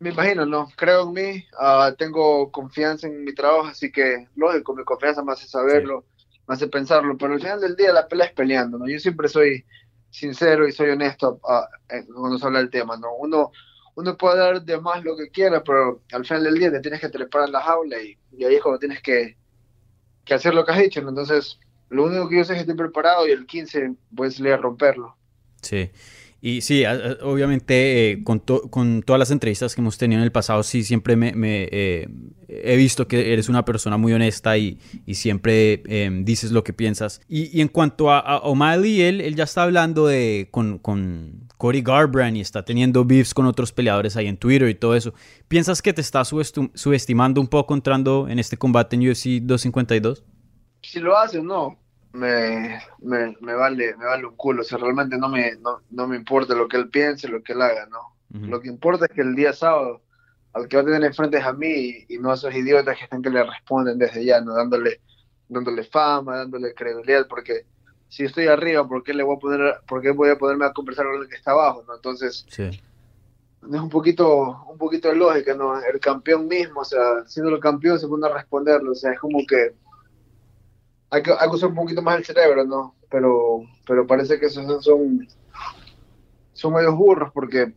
Me 0.00 0.10
imagino, 0.10 0.44
¿no? 0.44 0.68
Creo 0.76 1.04
en 1.04 1.12
mí, 1.12 1.44
ah, 1.58 1.94
tengo 1.96 2.50
confianza 2.50 3.06
en 3.06 3.22
mi 3.24 3.32
trabajo, 3.32 3.68
así 3.68 3.92
que 3.92 4.26
lógico, 4.34 4.74
mi 4.74 4.82
confianza 4.82 5.22
me 5.22 5.32
hace 5.32 5.46
saberlo, 5.46 6.04
me 6.48 6.54
hace 6.54 6.66
pensarlo, 6.66 7.16
pero 7.16 7.34
al 7.34 7.40
final 7.40 7.60
del 7.60 7.76
día 7.76 7.92
la 7.92 8.08
pelea 8.08 8.26
es 8.26 8.32
peleando, 8.32 8.78
¿no? 8.78 8.88
Yo 8.88 8.98
siempre 8.98 9.28
soy 9.28 9.64
sincero 10.10 10.66
y 10.66 10.72
soy 10.72 10.90
honesto 10.90 11.40
ah, 11.48 11.68
cuando 12.14 12.38
se 12.38 12.46
habla 12.46 12.58
del 12.58 12.70
tema, 12.70 12.96
¿no? 12.96 13.14
Uno 13.14 13.52
uno 13.96 14.16
puede 14.16 14.38
dar 14.38 14.62
de 14.62 14.78
más 14.78 15.02
lo 15.02 15.16
que 15.16 15.30
quiera, 15.30 15.64
pero 15.64 16.02
al 16.12 16.24
final 16.24 16.44
del 16.44 16.58
día 16.58 16.70
te 16.70 16.80
tienes 16.80 17.00
que 17.00 17.08
trepar 17.08 17.48
la 17.48 17.62
jaula 17.62 17.96
y, 18.00 18.16
ahí 18.44 18.54
es 18.54 18.62
cuando 18.62 18.78
tienes 18.78 19.00
que, 19.00 19.36
hacer 20.30 20.54
lo 20.54 20.64
que 20.64 20.72
has 20.72 20.80
hecho. 20.80 21.00
Entonces, 21.00 21.58
lo 21.88 22.04
único 22.04 22.28
que 22.28 22.36
yo 22.36 22.44
sé 22.44 22.52
es 22.52 22.56
que 22.58 22.60
estoy 22.60 22.76
preparado 22.76 23.26
y 23.26 23.30
el 23.30 23.46
15 23.46 23.94
voy 24.10 24.28
a 24.50 24.54
a 24.54 24.56
romperlo. 24.58 25.16
Sí. 25.62 25.90
Y 26.46 26.60
sí, 26.60 26.84
obviamente 27.22 28.12
eh, 28.12 28.22
con, 28.22 28.38
con, 28.38 29.02
todas 29.02 29.18
las 29.18 29.32
entrevistas 29.32 29.74
que 29.74 29.80
hemos 29.80 29.98
tenido 29.98 30.20
en 30.20 30.24
el 30.24 30.30
pasado, 30.30 30.62
sí, 30.62 30.84
siempre 30.84 31.16
me, 31.16 31.34
eh, 31.72 32.08
he 32.46 32.76
visto 32.76 33.08
que 33.08 33.32
eres 33.32 33.48
una 33.48 33.64
persona 33.64 33.96
muy 33.96 34.12
honesta 34.12 34.56
y, 34.56 34.78
y 35.06 35.14
siempre 35.14 35.82
em, 35.86 36.24
dices 36.24 36.52
lo 36.52 36.62
que 36.62 36.72
piensas. 36.72 37.20
Y, 37.28 37.58
y 37.58 37.62
en 37.62 37.66
cuanto 37.66 38.12
a, 38.12 38.38
O'Malley, 38.44 39.02
él, 39.02 39.22
él, 39.22 39.34
ya 39.34 39.42
está 39.42 39.64
hablando 39.64 40.06
de, 40.06 40.46
con, 40.52 40.78
con 40.78 41.48
Cody 41.56 41.82
Garbrandt 41.82 42.36
y 42.36 42.42
está 42.42 42.64
teniendo 42.64 43.04
beefs 43.04 43.34
con 43.34 43.46
otros 43.46 43.72
peleadores 43.72 44.16
ahí 44.16 44.28
en 44.28 44.36
Twitter 44.36 44.68
y 44.68 44.76
todo 44.76 44.94
eso. 44.94 45.14
¿Piensas 45.48 45.82
que 45.82 45.92
te 45.92 46.00
está 46.00 46.24
subestimando 46.24 47.40
un 47.40 47.48
poco 47.48 47.74
entrando 47.74 48.28
en 48.28 48.38
este 48.38 48.56
combate 48.56 48.94
en 48.94 49.10
UFC 49.10 49.42
252? 49.42 50.22
Si 50.80 51.00
lo 51.00 51.18
hace 51.18 51.40
o 51.40 51.42
no, 51.42 51.76
me, 52.16 52.80
me, 52.98 53.36
me, 53.40 53.54
vale, 53.54 53.96
me 53.96 54.04
vale 54.04 54.26
un 54.26 54.36
culo. 54.36 54.62
O 54.62 54.64
sea, 54.64 54.78
realmente 54.78 55.16
no 55.16 55.28
me, 55.28 55.56
no, 55.56 55.82
no 55.90 56.08
me 56.08 56.16
importa 56.16 56.54
lo 56.54 56.68
que 56.68 56.76
él 56.76 56.88
piense, 56.88 57.28
lo 57.28 57.42
que 57.42 57.52
él 57.52 57.62
haga, 57.62 57.86
¿no? 57.86 58.14
Lo 58.28 58.60
que 58.60 58.68
importa 58.68 59.06
es 59.06 59.12
que 59.12 59.22
el 59.22 59.34
día 59.34 59.52
sábado 59.52 60.02
al 60.52 60.68
que 60.68 60.76
va 60.76 60.82
a 60.82 60.86
tener 60.86 61.04
enfrente 61.04 61.38
es 61.38 61.44
a 61.44 61.52
mí 61.52 62.06
y, 62.08 62.18
no 62.18 62.30
a 62.30 62.34
esos 62.34 62.54
idiotas 62.54 62.96
que 62.96 63.04
están 63.04 63.22
que 63.22 63.30
le 63.30 63.44
responden 63.44 63.98
desde 63.98 64.24
ya, 64.24 64.40
¿no? 64.40 64.54
Dándole, 64.54 65.00
dándole 65.48 65.84
fama, 65.84 66.38
dándole 66.38 66.74
credibilidad, 66.74 67.26
porque 67.28 67.66
si 68.08 68.24
estoy 68.24 68.46
arriba, 68.46 68.86
¿por 68.88 69.02
qué 69.02 69.12
le 69.12 69.22
voy 69.22 69.36
a 69.36 69.38
poner, 69.38 69.74
por 69.86 70.00
qué 70.00 70.10
voy 70.10 70.30
a 70.30 70.38
ponerme 70.38 70.64
a 70.64 70.72
conversar 70.72 71.06
con 71.06 71.22
el 71.22 71.28
que 71.28 71.36
está 71.36 71.50
abajo, 71.52 71.84
¿no? 71.86 71.94
Entonces, 71.94 72.46
sí. 72.48 72.62
es 72.62 72.80
un 73.62 73.90
poquito, 73.90 74.64
un 74.68 74.78
poquito 74.78 75.08
de 75.08 75.16
lógica, 75.16 75.54
¿no? 75.54 75.78
El 75.78 76.00
campeón 76.00 76.48
mismo, 76.48 76.80
o 76.80 76.84
sea, 76.84 77.24
siendo 77.26 77.54
el 77.54 77.60
campeón 77.60 77.98
se 77.98 78.08
pone 78.08 78.26
a 78.26 78.32
responderlo, 78.32 78.92
o 78.92 78.94
sea, 78.94 79.12
es 79.12 79.18
como 79.18 79.38
que 79.46 79.74
hay 81.10 81.22
que, 81.22 81.32
usar 81.50 81.70
un 81.70 81.76
poquito 81.76 82.02
más 82.02 82.18
el 82.18 82.24
cerebro, 82.24 82.64
¿no? 82.64 82.94
Pero, 83.10 83.62
pero 83.86 84.06
parece 84.06 84.38
que 84.38 84.46
esos 84.46 84.84
son, 84.84 85.26
son 86.52 86.72
medios 86.72 86.96
burros 86.96 87.30
porque 87.32 87.72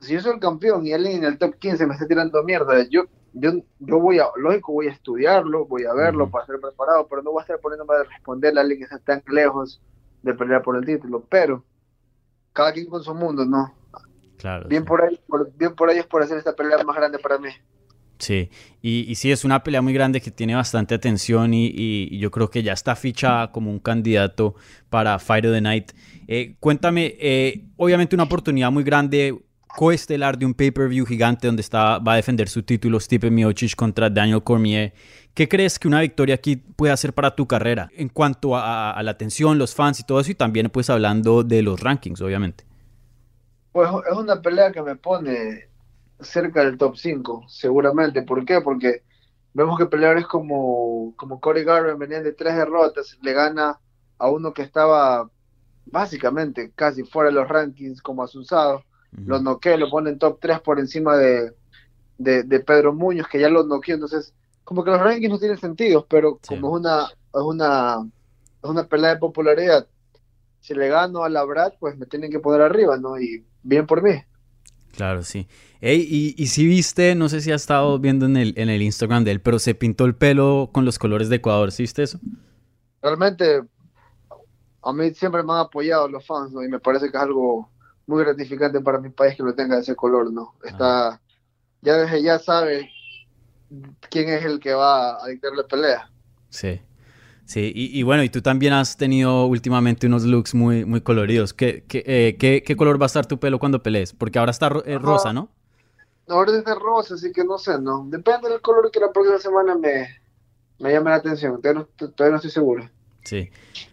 si 0.00 0.14
yo 0.14 0.20
soy 0.20 0.34
el 0.34 0.40
campeón 0.40 0.86
y 0.86 0.92
alguien 0.92 1.18
en 1.18 1.24
el 1.24 1.38
top 1.38 1.56
15 1.56 1.86
me 1.86 1.94
está 1.94 2.06
tirando 2.06 2.42
mierda, 2.44 2.86
yo, 2.88 3.04
yo, 3.32 3.52
yo 3.80 3.98
voy 3.98 4.18
a, 4.20 4.26
lógico, 4.36 4.72
voy 4.72 4.88
a 4.88 4.92
estudiarlo, 4.92 5.66
voy 5.66 5.84
a 5.84 5.92
verlo 5.92 6.30
para 6.30 6.46
ser 6.46 6.60
preparado, 6.60 7.06
pero 7.08 7.22
no 7.22 7.32
voy 7.32 7.40
a 7.40 7.42
estar 7.42 7.58
poniéndome 7.58 7.94
a 7.94 8.04
responderle 8.04 8.60
a 8.60 8.62
alguien 8.62 8.78
que 8.78 8.84
está 8.84 8.98
tan 8.98 9.22
lejos 9.32 9.80
de 10.22 10.34
pelear 10.34 10.62
por 10.62 10.76
el 10.76 10.84
título. 10.84 11.24
Pero 11.28 11.64
cada 12.52 12.72
quien 12.72 12.86
con 12.86 13.02
su 13.02 13.14
mundo, 13.14 13.44
¿no? 13.44 13.74
Claro. 14.38 14.68
Bien, 14.68 14.84
por 14.84 15.02
ahí, 15.02 15.20
bien 15.56 15.74
por 15.74 15.90
ellos 15.90 16.06
por 16.06 16.22
hacer 16.22 16.38
esta 16.38 16.54
pelea 16.54 16.82
más 16.84 16.96
grande 16.96 17.18
para 17.18 17.38
mí. 17.38 17.50
Sí, 18.18 18.50
y, 18.82 19.14
sí, 19.14 19.30
es 19.30 19.44
una 19.44 19.62
pelea 19.62 19.80
muy 19.80 19.92
grande 19.92 20.20
que 20.20 20.30
tiene 20.30 20.54
bastante 20.54 20.94
atención 20.94 21.54
y, 21.54 22.18
yo 22.18 22.30
creo 22.30 22.50
que 22.50 22.62
ya 22.62 22.72
está 22.72 22.96
fichada 22.96 23.52
como 23.52 23.70
un 23.70 23.78
candidato 23.78 24.54
para 24.90 25.18
Fight 25.18 25.44
of 25.44 25.52
the 25.52 25.60
Night. 25.60 25.92
Eh, 26.26 26.56
cuéntame, 26.58 27.16
eh, 27.20 27.64
obviamente 27.76 28.16
una 28.16 28.24
oportunidad 28.24 28.72
muy 28.72 28.82
grande, 28.82 29.38
coestelar 29.68 30.36
de 30.36 30.46
un 30.46 30.54
pay-per-view 30.54 31.06
gigante 31.06 31.46
donde 31.46 31.62
está, 31.62 31.98
va 31.98 32.14
a 32.14 32.16
defender 32.16 32.48
su 32.48 32.62
título 32.62 32.98
Stipe 32.98 33.30
Miocic 33.30 33.76
contra 33.76 34.10
Daniel 34.10 34.42
Cormier. 34.42 34.92
¿Qué 35.34 35.48
crees 35.48 35.78
que 35.78 35.86
una 35.86 36.00
victoria 36.00 36.34
aquí 36.34 36.56
puede 36.56 36.92
hacer 36.92 37.12
para 37.12 37.36
tu 37.36 37.46
carrera 37.46 37.88
en 37.94 38.08
cuanto 38.08 38.56
a, 38.56 39.00
la 39.02 39.10
atención, 39.12 39.56
los 39.56 39.74
fans 39.74 40.00
y 40.00 40.02
todo 40.02 40.18
eso? 40.18 40.32
Y 40.32 40.34
también 40.34 40.68
pues 40.70 40.90
hablando 40.90 41.44
de 41.44 41.62
los 41.62 41.78
rankings, 41.78 42.20
obviamente. 42.20 42.64
Pues 43.70 43.88
es 44.10 44.16
una 44.16 44.42
pelea 44.42 44.72
que 44.72 44.82
me 44.82 44.96
pone 44.96 45.67
cerca 46.20 46.64
del 46.64 46.78
top 46.78 46.96
5, 46.96 47.44
seguramente. 47.48 48.22
¿Por 48.22 48.44
qué? 48.44 48.60
Porque 48.60 49.02
vemos 49.54 49.78
que 49.78 49.86
peleadores 49.86 50.26
como, 50.26 51.14
como 51.16 51.40
Corey 51.40 51.64
Garvin 51.64 51.98
venían 51.98 52.24
de 52.24 52.32
tres 52.32 52.56
derrotas, 52.56 53.18
le 53.22 53.32
gana 53.32 53.78
a 54.18 54.30
uno 54.30 54.52
que 54.52 54.62
estaba 54.62 55.30
básicamente 55.86 56.72
casi 56.74 57.04
fuera 57.04 57.30
de 57.30 57.36
los 57.36 57.48
rankings 57.48 58.02
como 58.02 58.22
Asunzado, 58.22 58.84
lo 59.10 59.40
noquea, 59.40 59.76
lo 59.78 59.88
pone 59.88 60.10
en 60.10 60.18
top 60.18 60.38
3 60.40 60.60
por 60.60 60.78
encima 60.78 61.16
de, 61.16 61.54
de, 62.18 62.60
Pedro 62.60 62.92
Muñoz, 62.92 63.26
que 63.26 63.40
ya 63.40 63.48
lo 63.48 63.64
noqueó, 63.64 63.94
entonces 63.94 64.34
como 64.64 64.84
que 64.84 64.90
los 64.90 65.00
rankings 65.00 65.30
no 65.30 65.38
tienen 65.38 65.56
sentido, 65.56 66.06
pero 66.08 66.38
como 66.46 66.68
es 66.68 66.80
una, 66.80 67.04
es 67.06 67.40
una, 67.40 68.06
es 68.62 68.68
una 68.68 68.84
pelea 68.84 69.14
de 69.14 69.20
popularidad, 69.20 69.86
si 70.60 70.74
le 70.74 70.88
gano 70.88 71.24
a 71.24 71.30
la 71.30 71.42
Brad, 71.44 71.72
pues 71.80 71.96
me 71.96 72.04
tienen 72.04 72.30
que 72.30 72.40
poner 72.40 72.60
arriba, 72.60 72.98
¿no? 72.98 73.18
Y 73.18 73.46
bien 73.62 73.86
por 73.86 74.02
mí. 74.02 74.10
Claro, 74.98 75.22
sí. 75.22 75.46
y, 75.80 76.34
y 76.36 76.46
si 76.48 76.66
viste, 76.66 77.14
no 77.14 77.28
sé 77.28 77.40
si 77.40 77.52
has 77.52 77.60
estado 77.60 78.00
viendo 78.00 78.26
en 78.26 78.36
el, 78.36 78.52
en 78.56 78.68
el 78.68 78.82
Instagram 78.82 79.22
de 79.22 79.30
él, 79.30 79.40
pero 79.40 79.60
se 79.60 79.76
pintó 79.76 80.06
el 80.06 80.16
pelo 80.16 80.70
con 80.72 80.84
los 80.84 80.98
colores 80.98 81.28
de 81.28 81.36
Ecuador, 81.36 81.70
¿sí 81.70 81.84
viste 81.84 82.02
eso? 82.02 82.18
Realmente, 83.00 83.62
a 84.82 84.92
mí 84.92 85.14
siempre 85.14 85.44
me 85.44 85.52
han 85.52 85.60
apoyado 85.60 86.08
los 86.08 86.26
fans, 86.26 86.50
¿no? 86.50 86.64
Y 86.64 86.68
me 86.68 86.80
parece 86.80 87.12
que 87.12 87.16
es 87.16 87.22
algo 87.22 87.70
muy 88.08 88.24
gratificante 88.24 88.80
para 88.80 88.98
mi 88.98 89.10
país 89.10 89.36
que 89.36 89.44
lo 89.44 89.54
tenga 89.54 89.76
de 89.76 89.82
ese 89.82 89.94
color, 89.94 90.32
¿no? 90.32 90.54
Está, 90.64 91.20
ya 91.80 91.98
desde 91.98 92.20
ya 92.20 92.40
sabe 92.40 92.90
quién 94.10 94.30
es 94.30 94.44
el 94.44 94.58
que 94.58 94.74
va 94.74 95.22
a 95.22 95.28
dictar 95.28 95.52
la 95.52 95.62
pelea. 95.62 96.10
Sí. 96.48 96.80
Sí, 97.48 97.72
y, 97.74 98.02
bueno, 98.02 98.22
y 98.22 98.28
tú 98.28 98.42
también 98.42 98.74
has 98.74 98.98
tenido 98.98 99.46
últimamente 99.46 100.06
unos 100.06 100.24
looks 100.24 100.54
muy, 100.54 100.84
muy 100.84 101.00
coloridos. 101.00 101.54
¿Qué, 101.54 101.82
qué, 101.88 102.04
eh, 102.06 102.36
qué, 102.36 102.76
color 102.76 103.00
va 103.00 103.06
a 103.06 103.12
estar 103.12 103.24
tu 103.24 103.40
pelo 103.40 103.58
cuando 103.58 103.82
pelees? 103.82 104.12
Porque 104.12 104.38
ahora 104.38 104.50
está 104.50 104.70
eh, 104.84 104.98
rosa, 104.98 105.32
¿no? 105.32 105.48
Ahora 106.28 106.52
es 106.52 106.62
de 106.62 106.74
rosa, 106.74 107.14
así 107.14 107.32
que 107.32 107.44
no 107.44 107.56
sé, 107.56 107.80
¿no? 107.80 108.04
Depende 108.10 108.50
del 108.50 108.60
color 108.60 108.90
que 108.90 109.00
la 109.00 109.10
próxima 109.12 109.38
semana 109.38 109.74
me, 109.76 110.08
me 110.78 110.92
llame 110.92 111.08
la 111.08 111.16
atención. 111.16 111.58
Todavía 111.62 111.86
no, 111.96 112.08
todavía 112.08 112.32
no 112.32 112.36
estoy 112.36 112.50
seguro. 112.50 112.90
Sí. 113.24 113.48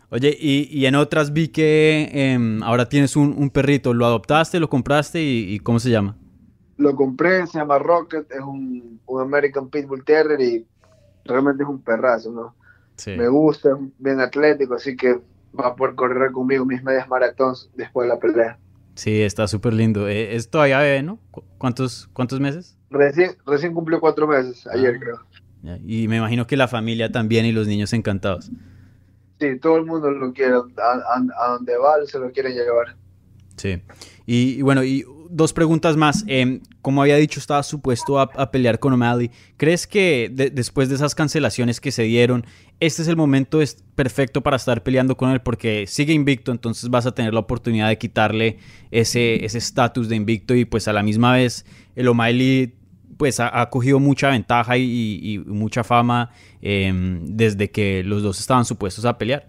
Oye, 0.10 0.36
y, 0.38 0.68
y 0.78 0.86
en 0.86 0.96
otras 0.96 1.32
vi 1.32 1.48
que 1.48 2.10
em, 2.12 2.62
ahora 2.62 2.90
tienes 2.90 3.16
un, 3.16 3.34
un, 3.38 3.50
perrito. 3.50 3.94
¿Lo 3.94 4.06
adoptaste, 4.06 4.60
lo 4.60 4.68
compraste 4.68 5.22
y, 5.24 5.60
cómo 5.60 5.80
se 5.80 5.92
llama? 5.92 6.18
Lo 6.76 6.94
compré, 6.94 7.48
se 7.48 7.60
llama 7.60 7.80
Rocket, 7.80 8.30
es 8.30 8.42
un, 8.42 9.00
un 9.06 9.22
American 9.22 9.70
Pitbull 9.70 10.04
Terrier 10.04 10.42
y 10.42 10.68
realmente 11.24 11.64
es 11.64 11.70
un 11.70 11.82
perrazo, 11.82 12.32
¿no? 12.34 12.54
Me 13.08 13.28
gusta, 13.28 13.78
bien 14.00 14.20
atlético, 14.20 14.76
así 14.76 14.96
que 14.96 15.20
va 15.58 15.68
a 15.68 15.76
poder 15.76 15.96
correr 15.96 16.32
conmigo 16.32 16.66
mis 16.66 16.84
medias 16.84 17.08
maratones 17.08 17.70
después 17.76 18.08
de 18.08 18.14
la 18.14 18.20
pelea. 18.20 18.58
Sí, 18.96 19.22
está 19.22 19.48
súper 19.48 19.74
lindo. 19.74 20.08
Eh, 20.08 20.36
es 20.36 20.50
todavía 20.50 20.80
bebé, 20.80 21.04
¿no? 21.04 21.20
¿Cuántos, 21.58 22.10
cuántos 22.14 22.40
meses? 22.40 22.78
Recién, 22.90 23.32
recién 23.46 23.74
cumplió 23.74 24.00
cuatro 24.00 24.28
meses, 24.28 24.66
ayer 24.68 24.96
ah, 24.96 25.00
creo. 25.00 25.80
Y 25.86 26.08
me 26.08 26.18
imagino 26.18 26.48
que 26.48 26.56
la 26.56 26.68
familia 26.68 27.12
también 27.12 27.46
y 27.46 27.52
los 27.52 27.68
niños 27.68 27.92
encantados. 27.94 28.52
Sí, 29.40 29.60
todo 29.60 29.78
el 29.78 29.86
mundo 29.86 30.12
lo 30.12 30.32
quiere, 30.32 30.54
a, 30.54 31.50
donde 31.50 31.78
va 31.78 31.96
se 32.06 32.20
lo 32.20 32.32
quiere 32.32 32.52
llevar. 32.52 32.96
Sí, 33.58 33.82
y, 34.26 34.62
bueno, 34.62 34.84
y 34.84 35.06
dos 35.30 35.54
preguntas 35.54 35.98
más. 35.98 36.24
Eh, 36.28 36.62
como 36.82 37.02
había 37.02 37.16
dicho, 37.16 37.40
estaba 37.40 37.64
supuesto 37.64 38.20
a, 38.20 38.52
pelear 38.52 38.80
con 38.80 38.94
O'Malley. 38.94 39.32
¿Crees 39.58 39.88
que 39.88 40.30
después 40.54 40.90
de 40.90 40.96
esas 40.96 41.16
cancelaciones 41.16 41.80
que 41.80 41.92
se 41.92 42.04
dieron, 42.04 42.46
este 42.80 43.02
es 43.02 43.08
el 43.08 43.16
momento 43.16 43.60
perfecto 43.96 44.42
para 44.42 44.58
estar 44.58 44.84
peleando 44.84 45.18
con 45.18 45.32
él? 45.32 45.42
Porque 45.42 45.86
sigue 45.88 46.14
invicto, 46.14 46.52
entonces 46.52 46.90
vas 46.90 47.06
a 47.06 47.14
tener 47.14 47.34
la 47.34 47.40
oportunidad 47.40 47.90
de 47.90 47.98
quitarle 47.98 48.60
ese 48.92 49.46
estatus 49.46 50.10
de 50.10 50.16
invicto 50.16 50.56
y 50.56 50.66
pues 50.66 50.88
a 50.88 50.94
la 50.94 51.04
misma 51.04 51.34
vez 51.34 51.66
el 51.96 52.08
O'Malley 52.08 52.74
pues 53.18 53.40
ha, 53.40 53.70
cogido 53.70 54.00
mucha 54.00 54.30
ventaja 54.30 54.78
y, 54.78 55.42
mucha 55.46 55.84
fama 55.84 56.32
em, 56.62 57.26
desde 57.26 57.72
que 57.72 58.04
los 58.04 58.22
dos 58.22 58.40
estaban 58.40 58.66
supuestos 58.66 59.06
a 59.06 59.18
pelear. 59.18 59.48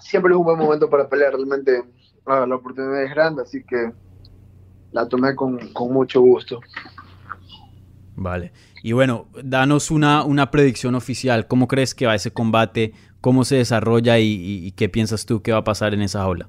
Siempre 0.00 0.32
es 0.32 0.36
un 0.36 0.44
buen 0.44 0.58
momento 0.58 0.88
para 0.88 1.08
pelear, 1.08 1.32
realmente 1.32 1.82
ah, 2.26 2.46
la 2.46 2.56
oportunidad 2.56 3.02
es 3.02 3.10
grande, 3.10 3.42
así 3.42 3.62
que 3.64 3.92
la 4.92 5.08
tomé 5.08 5.34
con, 5.34 5.58
mucho 5.90 6.20
gusto. 6.20 6.60
Vale. 8.16 8.52
Y 8.82 8.92
bueno, 8.92 9.26
danos 9.42 9.90
una, 9.90 10.24
una 10.24 10.50
predicción 10.50 10.94
oficial. 10.94 11.46
¿Cómo 11.46 11.68
crees 11.68 11.94
que 11.94 12.06
va 12.06 12.14
ese 12.14 12.32
combate? 12.32 12.92
¿Cómo 13.20 13.44
se 13.44 13.56
desarrolla 13.56 14.18
y, 14.18 14.66
y 14.66 14.72
qué 14.72 14.88
piensas 14.88 15.24
tú 15.24 15.42
que 15.42 15.52
va 15.52 15.58
a 15.58 15.64
pasar 15.64 15.94
en 15.94 16.02
esa 16.02 16.20
jaula? 16.20 16.48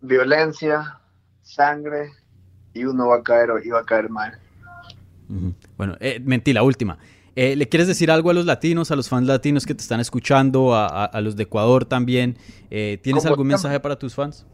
Violencia, 0.00 1.00
sangre, 1.42 2.10
y 2.74 2.84
uno 2.84 3.08
va 3.08 3.16
a 3.16 3.22
caer 3.22 3.50
y 3.64 3.70
va 3.70 3.80
a 3.80 3.84
caer 3.84 4.10
mal. 4.10 4.38
Bueno, 5.78 5.96
eh, 6.00 6.20
mentí, 6.22 6.52
la 6.52 6.62
última. 6.62 6.98
Eh, 7.36 7.56
¿Le 7.56 7.68
quieres 7.68 7.88
decir 7.88 8.10
algo 8.10 8.30
a 8.30 8.34
los 8.34 8.44
latinos, 8.44 8.90
a 8.90 8.96
los 8.96 9.08
fans 9.08 9.26
latinos 9.26 9.64
que 9.64 9.74
te 9.74 9.80
están 9.80 10.00
escuchando, 10.00 10.74
a, 10.74 11.20
los 11.20 11.36
de 11.36 11.44
Ecuador 11.44 11.84
también? 11.84 12.36
Eh, 12.70 12.98
¿Tienes 13.02 13.24
algún 13.24 13.46
mensaje 13.46 13.80
para 13.80 13.98
tus 13.98 14.14
fans? 14.14 14.46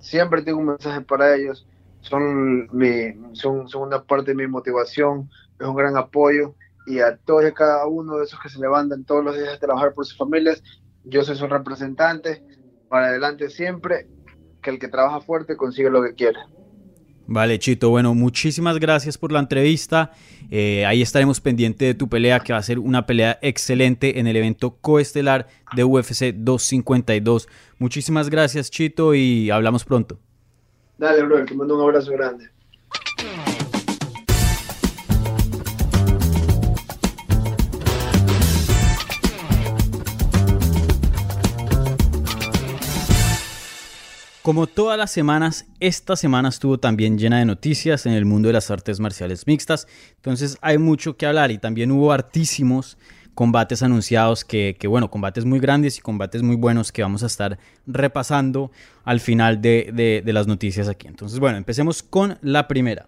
Siempre 0.00 0.42
tengo 0.42 0.58
un 0.58 0.66
mensaje 0.66 1.00
para 1.02 1.34
ellos. 1.36 1.66
Son, 2.00 2.68
mi, 2.72 3.14
son, 3.32 3.68
son 3.68 3.82
una 3.82 4.02
parte 4.02 4.30
de 4.30 4.34
mi 4.34 4.46
motivación, 4.46 5.30
es 5.58 5.66
un 5.66 5.76
gran 5.76 5.96
apoyo. 5.96 6.54
Y 6.86 7.00
a 7.00 7.16
todos 7.16 7.46
y 7.46 7.52
cada 7.52 7.86
uno 7.86 8.16
de 8.16 8.24
esos 8.24 8.40
que 8.40 8.48
se 8.48 8.58
levantan 8.58 9.04
todos 9.04 9.24
los 9.24 9.36
días 9.36 9.54
a 9.54 9.58
trabajar 9.58 9.92
por 9.92 10.06
sus 10.06 10.16
familias, 10.16 10.62
yo 11.04 11.22
soy 11.22 11.36
su 11.36 11.46
representante. 11.46 12.42
Para 12.88 13.08
adelante 13.08 13.50
siempre, 13.50 14.08
que 14.62 14.70
el 14.70 14.78
que 14.78 14.88
trabaja 14.88 15.20
fuerte 15.20 15.56
consigue 15.56 15.90
lo 15.90 16.02
que 16.02 16.14
quiere. 16.14 16.40
Vale, 17.32 17.60
Chito. 17.60 17.90
Bueno, 17.90 18.12
muchísimas 18.12 18.80
gracias 18.80 19.16
por 19.16 19.30
la 19.30 19.38
entrevista. 19.38 20.10
Eh, 20.50 20.84
ahí 20.84 21.00
estaremos 21.00 21.40
pendientes 21.40 21.86
de 21.86 21.94
tu 21.94 22.08
pelea, 22.08 22.40
que 22.40 22.52
va 22.52 22.58
a 22.58 22.62
ser 22.62 22.80
una 22.80 23.06
pelea 23.06 23.38
excelente 23.40 24.18
en 24.18 24.26
el 24.26 24.34
evento 24.34 24.78
coestelar 24.80 25.46
de 25.76 25.84
UFC 25.84 26.34
252. 26.34 27.48
Muchísimas 27.78 28.30
gracias, 28.30 28.68
Chito, 28.68 29.14
y 29.14 29.48
hablamos 29.48 29.84
pronto. 29.84 30.18
Dale, 30.98 31.22
bro, 31.22 31.44
te 31.44 31.54
mando 31.54 31.76
un 31.76 31.82
abrazo 31.82 32.10
grande. 32.10 32.50
Como 44.50 44.66
todas 44.66 44.98
las 44.98 45.12
semanas, 45.12 45.66
esta 45.78 46.16
semana 46.16 46.48
estuvo 46.48 46.76
también 46.76 47.16
llena 47.16 47.38
de 47.38 47.44
noticias 47.44 48.04
en 48.06 48.14
el 48.14 48.24
mundo 48.24 48.48
de 48.48 48.54
las 48.54 48.68
artes 48.72 48.98
marciales 48.98 49.46
mixtas, 49.46 49.86
entonces 50.16 50.58
hay 50.60 50.76
mucho 50.76 51.16
que 51.16 51.24
hablar 51.24 51.52
y 51.52 51.58
también 51.58 51.92
hubo 51.92 52.10
hartísimos 52.10 52.98
combates 53.34 53.84
anunciados 53.84 54.44
que, 54.44 54.76
bueno, 54.88 55.08
combates 55.08 55.44
muy 55.44 55.60
grandes 55.60 55.98
y 55.98 56.00
combates 56.00 56.42
muy 56.42 56.56
buenos 56.56 56.90
que 56.90 57.00
vamos 57.00 57.22
a 57.22 57.26
estar 57.26 57.60
repasando 57.86 58.72
al 59.04 59.20
final 59.20 59.62
de, 59.62 60.20
de 60.24 60.32
las 60.32 60.48
noticias 60.48 60.88
aquí. 60.88 61.06
Entonces, 61.06 61.38
bueno, 61.38 61.56
empecemos 61.56 62.02
con 62.02 62.36
la 62.42 62.66
primera. 62.66 63.06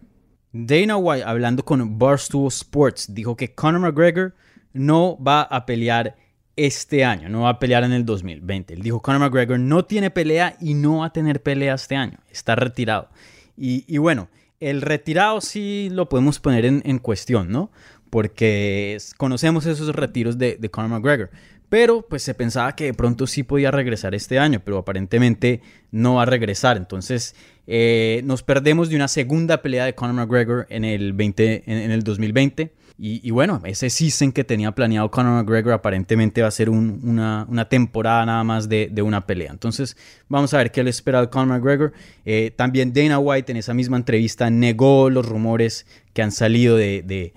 Dana 0.53 0.97
White, 0.97 1.25
hablando 1.25 1.65
con 1.65 1.99
Barstool 1.99 2.47
Sports, 2.47 3.13
dijo 3.13 3.35
que 3.35 3.53
Conor 3.53 3.81
McGregor 3.81 4.37
no 4.75 5.19
va 5.21 5.43
a 5.43 5.67
pelear 5.67 6.15
este 6.57 7.05
año, 7.05 7.29
no 7.29 7.43
va 7.43 7.51
a 7.51 7.59
pelear 7.59 7.85
en 7.85 7.93
el 7.93 8.05
2020. 8.05 8.75
Él 8.75 8.83
dijo, 8.83 9.01
Conor 9.01 9.21
McGregor 9.21 9.59
no 9.59 9.85
tiene 9.85 10.11
pelea 10.11 10.57
y 10.61 10.75
no 10.75 10.99
va 10.99 11.07
a 11.07 11.13
tener 11.13 11.43
pelea 11.43 11.75
este 11.75 11.97
año, 11.97 12.19
está 12.31 12.55
retirado. 12.55 13.09
Y, 13.57 13.99
bueno, 13.99 14.29
el 14.61 14.83
retirado 14.83 15.41
sí 15.41 15.89
lo 15.93 16.09
podemos 16.09 16.41
poner 16.41 16.65
en, 16.65 16.99
cuestión, 16.99 17.51
¿no? 17.51 17.71
Porque 18.11 18.99
conocemos 19.17 19.67
esos 19.67 19.95
retiros 19.95 20.37
de, 20.39 20.57
de, 20.57 20.71
Conor 20.71 20.91
McGregor. 20.91 21.31
Pero 21.69 22.03
pues 22.07 22.23
se 22.23 22.35
pensaba 22.35 22.77
que 22.77 22.85
de 22.85 22.95
pronto 22.95 23.27
sí 23.27 23.45
podía 23.45 23.71
regresar 23.71 24.15
este 24.15 24.39
año, 24.39 24.61
pero 24.63 24.79
aparentemente 24.79 25.63
no 25.91 26.17
va 26.17 26.23
a 26.23 26.27
regresar. 26.27 26.77
Entonces 26.77 27.35
eh, 27.67 28.21
nos 28.25 28.43
perdemos 28.43 28.89
de 28.89 28.97
una 28.97 29.09
segunda 29.09 29.63
pelea 29.63 29.85
de 29.85 29.95
Conor 29.95 30.15
McGregor 30.15 30.67
en 30.69 30.85
el, 30.85 31.13
20, 31.13 31.63
en 31.67 31.91
el 31.91 32.03
2020. 32.03 32.73
Y, 32.99 33.31
bueno, 33.31 33.61
ese 33.65 33.91
season 33.91 34.33
que 34.33 34.45
tenía 34.45 34.73
planeado 34.73 35.11
Conor 35.11 35.43
McGregor 35.43 35.73
aparentemente 35.73 36.43
va 36.43 36.49
a 36.49 36.53
ser 36.53 36.71
una, 36.71 37.67
temporada 37.69 38.25
nada 38.27 38.45
más 38.45 38.69
de, 38.69 39.03
una 39.03 39.27
pelea. 39.27 39.51
Entonces, 39.51 39.97
vamos 40.29 40.55
a 40.55 40.59
ver 40.59 40.71
qué 40.71 40.85
le 40.85 40.91
espera 40.91 41.19
al 41.19 41.31
Conor 41.31 41.49
McGregor. 41.49 41.93
Eh, 42.25 42.53
también 42.55 42.93
Dana 42.93 43.19
White 43.19 43.51
en 43.51 43.59
esa 43.59 43.75
misma 43.75 43.97
entrevista 43.97 44.51
negó 44.51 45.11
los 45.11 45.27
rumores 45.27 45.87
que 46.13 46.23
han 46.23 46.33
salido 46.33 46.77
de, 46.77 47.33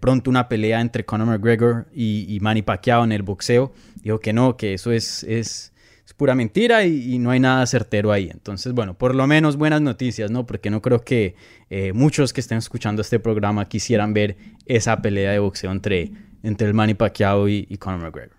pronto 0.00 0.30
una 0.30 0.48
pelea 0.48 0.80
entre 0.80 1.04
Conor 1.04 1.26
McGregor 1.26 1.88
y, 1.92 2.38
Manny 2.40 2.62
Pacquiao 2.62 3.04
en 3.04 3.12
el 3.12 3.22
boxeo. 3.22 3.72
Dijo 4.02 4.20
que 4.20 4.32
no, 4.32 4.56
que 4.56 4.74
eso 4.74 4.92
es, 4.92 5.24
es 5.24 5.72
es 5.72 5.72
pura 6.18 6.34
mentira 6.34 6.84
y, 6.84 7.16
no 7.20 7.30
hay 7.30 7.38
nada 7.38 7.64
certero 7.64 8.10
ahí. 8.12 8.28
Entonces, 8.28 8.72
bueno, 8.74 8.98
por 8.98 9.14
lo 9.14 9.26
menos 9.28 9.56
buenas 9.56 9.80
noticias, 9.80 10.32
¿no? 10.32 10.44
Porque 10.44 10.68
no 10.68 10.82
creo 10.82 11.00
que 11.02 11.36
eh, 11.70 11.92
muchos 11.94 12.32
que 12.32 12.40
estén 12.40 12.58
escuchando 12.58 13.00
este 13.00 13.20
programa 13.20 13.68
quisieran 13.68 14.12
ver 14.12 14.36
esa 14.66 15.00
pelea 15.00 15.30
de 15.30 15.38
boxeo 15.38 15.70
entre, 15.70 16.10
entre 16.42 16.66
el 16.66 16.74
Manny 16.74 16.94
Pacquiao 16.94 17.48
y, 17.48 17.64
Conor 17.78 18.00
McGregor. 18.00 18.36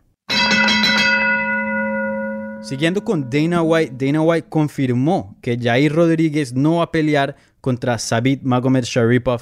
Siguiendo 2.62 3.06
con 3.06 3.30
Dana 3.30 3.62
White, 3.62 4.06
Dana 4.06 4.22
White 4.22 4.50
confirmó 4.50 5.38
que 5.42 5.58
Jair 5.58 5.94
Rodríguez 5.94 6.54
no 6.54 6.78
va 6.78 6.84
a 6.84 6.92
pelear 6.92 7.38
contra 7.62 7.98
Sabit 7.98 8.44
Magomed 8.44 8.84
Sharipov 8.84 9.42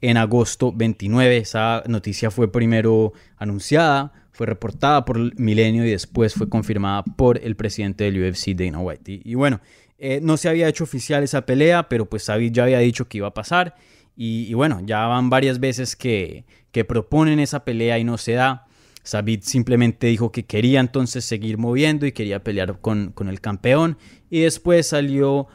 en 0.00 0.16
agosto 0.16 0.72
29. 0.72 1.36
Esa 1.36 1.82
noticia 1.86 2.30
fue 2.30 2.50
primero 2.50 3.12
anunciada 3.36 4.23
fue 4.34 4.46
reportada 4.48 5.04
por 5.04 5.38
Milenio 5.38 5.86
y 5.86 5.90
después 5.90 6.34
fue 6.34 6.48
confirmada 6.48 7.04
por 7.04 7.38
el 7.38 7.54
presidente 7.54 8.02
del 8.02 8.20
UFC, 8.20 8.48
Dana 8.48 8.80
White. 8.80 9.22
Y, 9.24 9.34
bueno, 9.36 9.60
eh, 9.96 10.18
no 10.20 10.36
se 10.36 10.48
había 10.48 10.68
hecho 10.68 10.82
oficial 10.82 11.22
esa 11.22 11.46
pelea, 11.46 11.88
pero 11.88 12.10
pues 12.10 12.24
Sabit 12.24 12.52
ya 12.52 12.64
había 12.64 12.80
dicho 12.80 13.06
que 13.06 13.18
iba 13.18 13.28
a 13.28 13.34
pasar. 13.34 13.76
Y, 14.16 14.52
bueno, 14.54 14.80
ya 14.84 15.06
van 15.06 15.30
varias 15.30 15.60
veces 15.60 15.94
que, 15.94 16.44
que, 16.72 16.84
proponen 16.84 17.38
esa 17.38 17.64
pelea 17.64 17.96
y 18.00 18.04
no 18.04 18.18
se 18.18 18.32
da. 18.32 18.66
Sabit 19.04 19.44
simplemente 19.44 20.08
dijo 20.08 20.32
que 20.32 20.44
quería 20.44 20.80
entonces 20.80 21.24
seguir 21.24 21.56
moviendo 21.56 22.04
y 22.04 22.10
quería 22.10 22.42
pelear 22.42 22.80
con, 22.80 23.12
con 23.12 23.28
el 23.28 23.40
campeón. 23.40 23.98
Y 24.30 24.40
después 24.40 24.88
salió 24.88 25.46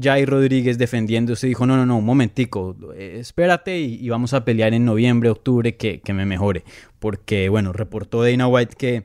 Jair 0.00 0.28
Rodríguez 0.28 0.78
defendiéndose 0.78 1.46
dijo, 1.46 1.66
no, 1.66 1.76
no, 1.76 1.86
no, 1.86 1.98
un 1.98 2.04
momentico, 2.04 2.76
eh, 2.94 3.16
espérate 3.20 3.78
y, 3.78 4.08
vamos 4.08 4.34
a 4.34 4.44
pelear 4.44 4.74
en 4.74 4.84
noviembre, 4.84 5.30
octubre, 5.30 5.76
que, 5.76 6.00
me 6.12 6.26
mejore. 6.26 6.64
Porque, 6.98 7.48
bueno, 7.48 7.72
reportó 7.72 8.22
Dana 8.22 8.48
White 8.48 8.76
que, 8.76 9.04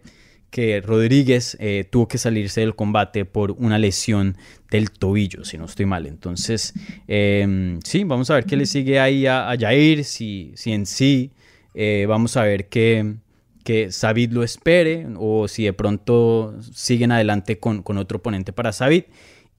que 0.49 0.81
Rodríguez 0.81 1.57
eh, 1.59 1.85
tuvo 1.89 2.07
que 2.07 2.17
salirse 2.17 2.61
del 2.61 2.75
combate 2.75 3.25
por 3.25 3.51
una 3.51 3.77
lesión 3.79 4.37
del 4.71 4.91
tobillo, 4.91 5.45
si 5.45 5.57
no 5.57 5.65
estoy 5.65 5.85
mal. 5.85 6.05
Entonces, 6.05 6.73
em, 7.07 7.79
sí, 7.83 8.03
vamos 8.03 8.29
a 8.29 8.35
ver 8.35 8.45
qué 8.45 8.57
le 8.57 8.65
sigue 8.65 8.99
ahí 8.99 9.25
a, 9.25 9.55
Jair, 9.59 10.03
si, 10.03 10.51
si 10.55 10.71
en 10.71 10.85
sí 10.85 11.31
eh, 11.73 12.05
vamos 12.07 12.37
a 12.37 12.43
ver 12.43 12.67
que 12.69 13.15
que 13.63 13.93
Sabit 13.93 14.33
lo 14.33 14.43
espere 14.43 15.07
o 15.17 15.47
si 15.47 15.63
de 15.63 15.71
pronto 15.71 16.53
siguen 16.73 17.13
adelante 17.13 17.59
con, 17.59 17.81
con 17.81 17.97
otro 17.97 18.17
oponente 18.17 18.51
para 18.51 18.73
Sabit 18.73 19.05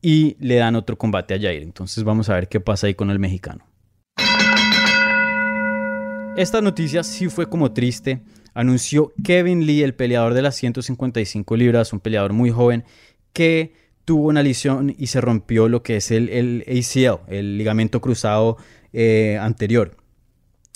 y 0.04 0.36
le 0.38 0.56
dan 0.56 0.76
otro 0.76 0.98
combate 0.98 1.32
a 1.32 1.40
Jair. 1.40 1.62
Entonces 1.62 2.04
vamos 2.04 2.28
a 2.28 2.34
ver 2.34 2.46
qué 2.48 2.60
pasa 2.60 2.86
ahí 2.86 2.94
con 2.94 3.10
el 3.10 3.18
mexicano. 3.18 3.66
Esta 6.36 6.60
noticia 6.60 7.02
sí 7.02 7.30
fue 7.30 7.48
como 7.48 7.72
triste. 7.72 8.20
Anunció 8.52 9.14
Kevin 9.24 9.64
Lee, 9.64 9.82
el 9.82 9.94
peleador 9.94 10.34
de 10.34 10.42
las 10.42 10.56
155 10.56 11.56
libras, 11.56 11.94
un 11.94 12.00
peleador 12.00 12.34
muy 12.34 12.50
joven, 12.50 12.84
que 13.32 13.72
tuvo 14.04 14.28
una 14.28 14.42
lesión 14.42 14.94
y 14.98 15.06
se 15.06 15.22
rompió 15.22 15.70
lo 15.70 15.82
que 15.82 15.96
es 15.96 16.10
el, 16.10 16.64
ACL, 16.68 17.32
el 17.34 17.56
ligamento 17.56 18.02
cruzado 18.02 18.58
eh, 18.92 19.38
anterior. 19.40 19.96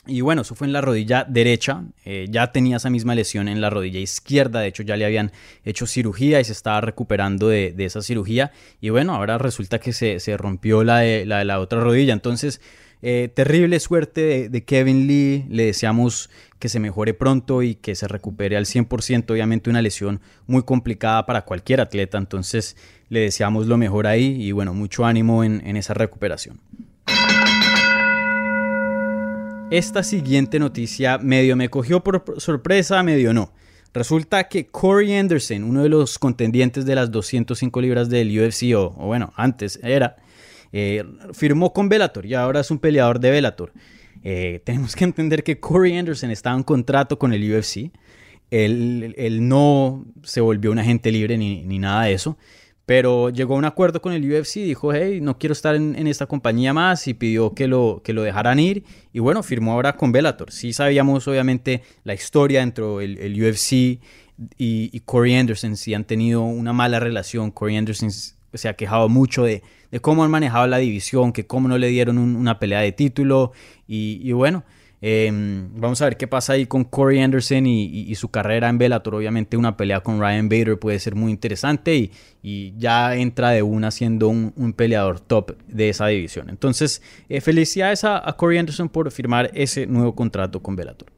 Y 0.09 0.23
bueno, 0.23 0.41
eso 0.41 0.55
fue 0.55 0.67
en 0.67 0.73
la 0.73 0.81
rodilla 0.81 1.25
derecha. 1.29 1.85
Eh, 2.07 2.27
ya 2.31 2.51
tenía 2.51 2.79
esa 2.79 2.89
misma 2.89 3.15
lesión 3.15 3.47
en 3.47 3.61
la 3.61 3.69
rodilla 3.69 4.01
izquierda. 4.01 4.61
De 4.61 4.69
hecho, 4.69 4.83
ya 4.83 4.97
le 4.97 5.05
habían 5.05 5.33
hecho 5.65 5.87
cirugía 5.87 6.41
y 6.41 6.45
se 6.45 6.53
estaba 6.53 6.81
recuperando 6.81 7.49
de, 7.49 7.75
esa 7.79 8.01
cirugía. 8.01 8.51
Y 8.81 8.89
bueno, 8.89 9.15
ahora 9.15 9.37
resulta 9.37 9.79
que 9.79 9.93
se, 9.93 10.37
rompió 10.39 10.83
la 10.83 11.01
de, 11.01 11.27
la 11.27 11.61
otra 11.61 11.81
rodilla. 11.81 12.15
Entonces, 12.15 12.63
eh, 13.03 13.31
terrible 13.33 13.79
suerte 13.81 14.49
de, 14.49 14.65
Kevin 14.65 15.07
Lee. 15.07 15.45
Le 15.51 15.67
deseamos 15.67 16.31
que 16.59 16.71
se 16.71 16.81
mejore 16.81 17.13
pronto 17.13 17.63
y 17.63 17.75
que 17.75 17.95
se 17.95 18.09
recupere 18.09 18.57
al 18.57 18.65
100%. 18.65 19.31
Obviamente, 19.31 19.69
una 19.69 19.83
lesión 19.83 20.23
muy 20.47 20.63
complicada 20.63 21.27
para 21.27 21.43
cualquier 21.45 21.83
atleta. 21.83 22.17
Entonces, 22.17 22.79
le 23.11 23.21
deseamos 23.21 23.67
lo 23.67 23.77
mejor 23.77 24.07
ahí. 24.07 24.43
Y 24.43 24.53
bueno, 24.53 24.73
mucho 24.73 25.05
ánimo 25.05 25.45
en 25.45 25.77
esa 25.77 25.93
recuperación. 25.93 26.61
Esta 29.71 30.03
siguiente 30.03 30.59
noticia 30.59 31.19
medio 31.19 31.55
me 31.55 31.69
cogió 31.69 32.03
por 32.03 32.25
sorpresa, 32.39 33.03
medio 33.03 33.35
no. 33.35 33.53
Resulta 33.93 34.49
que 34.49 34.67
Corey 34.69 35.15
Anderson, 35.15 35.63
uno 35.63 35.83
de 35.83 35.91
los 35.91 36.19
contendientes 36.19 36.87
de 36.87 36.95
las 36.95 37.11
205 37.11 37.79
libras 37.83 38.09
del 38.09 38.31
UFC, 38.31 38.75
o, 38.75 38.89
bueno, 38.93 39.31
antes 39.37 39.79
era, 39.83 40.17
eh, 40.73 41.05
firmó 41.35 41.75
con 41.75 41.91
Bellator 41.91 42.25
y 42.25 42.33
ahora 42.33 42.61
es 42.61 42.71
un 42.71 42.79
peleador 42.79 43.21
de 43.21 43.31
Bellator. 43.31 43.73
Eh, 44.25 44.63
tenemos 44.65 44.97
que 44.97 45.05
entender 45.05 45.45
que 45.45 45.61
Corey 45.61 45.99
Anderson 45.99 46.31
estaba 46.31 46.57
en 46.57 46.63
contrato 46.63 47.19
con 47.19 47.35
el 47.35 47.55
UFC. 47.55 47.93
Él, 48.51 49.47
no 49.47 50.07
se 50.23 50.41
volvió 50.41 50.73
un 50.73 50.79
agente 50.79 51.13
libre 51.13 51.37
ni, 51.37 51.63
ni 51.65 51.79
nada 51.79 52.05
de 52.05 52.15
eso. 52.15 52.39
Pero 52.89 53.29
llegó 53.29 53.55
a 53.55 53.59
un 53.59 53.67
acuerdo 53.67 54.01
con 54.01 54.15
el 54.15 54.25
UFC, 54.25 54.61
dijo, 54.61 54.95
hey, 54.95 55.19
no 55.21 55.37
quiero 55.37 55.53
estar 55.53 55.75
en, 55.75 56.07
esta 56.07 56.25
compañía 56.25 56.73
más 56.73 57.07
y 57.07 57.13
pidió 57.13 57.53
que 57.53 57.69
lo, 57.69 58.01
que 58.03 58.15
lo 58.15 58.23
dejaran 58.23 58.59
ir. 58.59 58.83
Y 59.13 59.19
bueno, 59.19 59.43
firmó 59.43 59.73
ahora 59.73 59.95
con 59.95 60.11
Bellator. 60.11 60.51
Sí 60.51 60.73
sabíamos 60.73 61.29
obviamente 61.29 61.83
la 62.05 62.15
historia 62.15 62.61
dentro 62.61 63.01
del 63.01 63.19
el 63.19 63.45
UFC 63.45 63.73
y, 63.73 64.01
y, 64.57 65.01
Corey 65.05 65.35
Anderson, 65.35 65.77
si 65.77 65.93
han 65.93 66.05
tenido 66.05 66.41
una 66.45 66.73
mala 66.73 66.99
relación. 66.99 67.51
Corey 67.51 67.77
Anderson 67.77 68.09
se 68.11 68.69
ha 68.71 68.73
quejado 68.73 69.11
mucho 69.11 69.45
de, 69.45 69.63
cómo 70.01 70.25
han 70.25 70.31
manejado 70.31 70.67
la 70.67 70.79
división, 70.79 71.35
que 71.35 71.47
cómo 71.47 71.69
no 71.69 71.77
le 71.77 71.89
dieron 71.89 72.17
una 72.17 72.59
pelea 72.59 72.81
de 72.81 72.93
título. 72.93 73.53
y 73.87 74.33
bueno, 74.33 74.65
Em, 75.01 75.69
vamos 75.77 76.03
a 76.03 76.07
ver 76.07 76.17
qué 76.17 76.27
pasa 76.27 76.55
ahí 76.55 76.67
con 76.67 76.83
Corey 76.83 77.21
Anderson 77.21 77.67
y, 77.67 78.15
su 78.17 78.31
carrera 78.31 78.69
en 78.69 78.79
Bellator. 78.79 79.15
Obviamente 79.15 79.57
una 79.57 79.77
pelea 79.77 80.01
con 80.01 80.21
Ryan 80.21 80.49
Bader 80.49 80.79
puede 80.79 80.99
ser 80.99 81.15
muy 81.15 81.31
interesante 81.31 82.11
y, 82.43 82.75
ya 82.77 83.15
entra 83.15 83.51
de 83.51 83.63
una 83.63 83.91
siendo 83.91 84.29
un, 84.29 84.73
peleador 84.77 85.21
top 85.21 85.57
de 85.67 85.89
esa 85.91 86.07
división. 86.07 86.51
Entonces, 86.51 87.03
eh, 87.29 87.41
felicidades 87.41 88.05
a, 88.05 88.23
Corey 88.37 88.59
Anderson 88.59 88.89
por 88.89 89.11
firmar 89.11 89.51
ese 89.55 89.87
nuevo 89.87 90.15
contrato 90.15 90.61
con 90.61 90.77
Bellator. 90.77 91.09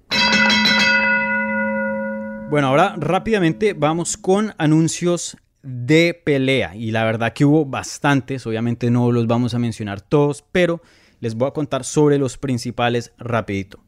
Bueno, 2.51 2.66
ahora 2.66 2.97
rápidamente 2.99 3.75
vamos 3.75 4.16
con 4.16 4.55
anuncios 4.59 5.37
de 5.62 6.21
pelea 6.25 6.75
y 6.75 6.90
la 6.90 7.05
verdad 7.05 7.33
que 7.33 7.45
hubo 7.45 7.64
bastantes, 7.64 8.47
obviamente 8.47 8.90
no 8.90 9.12
los 9.12 9.27
vamos 9.27 9.55
a 9.55 9.59
mencionar 9.59 10.01
todos, 10.01 10.45
pero 10.51 10.83
les 11.21 11.35
voy 11.35 11.49
a 11.49 11.53
contar 11.53 11.85
sobre 11.85 12.19
los 12.19 12.37
principales 12.39 13.13
rapidito. 13.19 13.85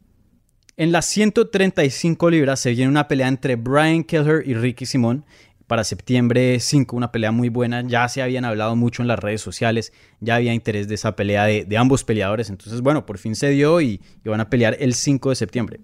En 0.77 0.93
las 0.93 1.07
135 1.07 2.31
libras 2.31 2.61
se 2.61 2.71
viene 2.71 2.89
una 2.89 3.09
pelea 3.09 3.29
entre 3.29 3.57
Brian 3.57 4.05
Kelleher 4.05 4.43
y 4.47 4.55
Ricky 4.55 4.87
Simón 4.87 5.25
para 5.67 5.85
septiembre 5.85 6.61
5, 6.61 6.97
una 6.97 7.13
pelea 7.13 7.33
muy 7.33 7.49
buena. 7.49 7.83
Ya 7.87 8.09
se 8.09 8.21
habían 8.21 8.45
hablado 8.45 8.77
mucho 8.77 9.03
en 9.03 9.09
las 9.09 9.19
redes 9.19 9.41
sociales, 9.41 9.93
ya 10.21 10.37
había 10.37 10.53
interés 10.53 10.89
de 10.89 10.97
esa 10.97 11.17
pelea 11.17 11.45
de, 11.45 11.77
ambos 11.79 12.05
peleadores. 12.05 12.51
Entonces, 12.51 12.81
bueno, 12.81 13.07
por 13.07 13.19
fin 13.19 13.35
se 13.35 13.49
dio 13.51 13.81
y, 13.81 14.01
y 14.25 14.29
van 14.29 14.41
a 14.41 14.51
pelear 14.51 14.77
el 14.81 14.95
5 14.95 15.31
de 15.31 15.37
septiembre. 15.37 15.81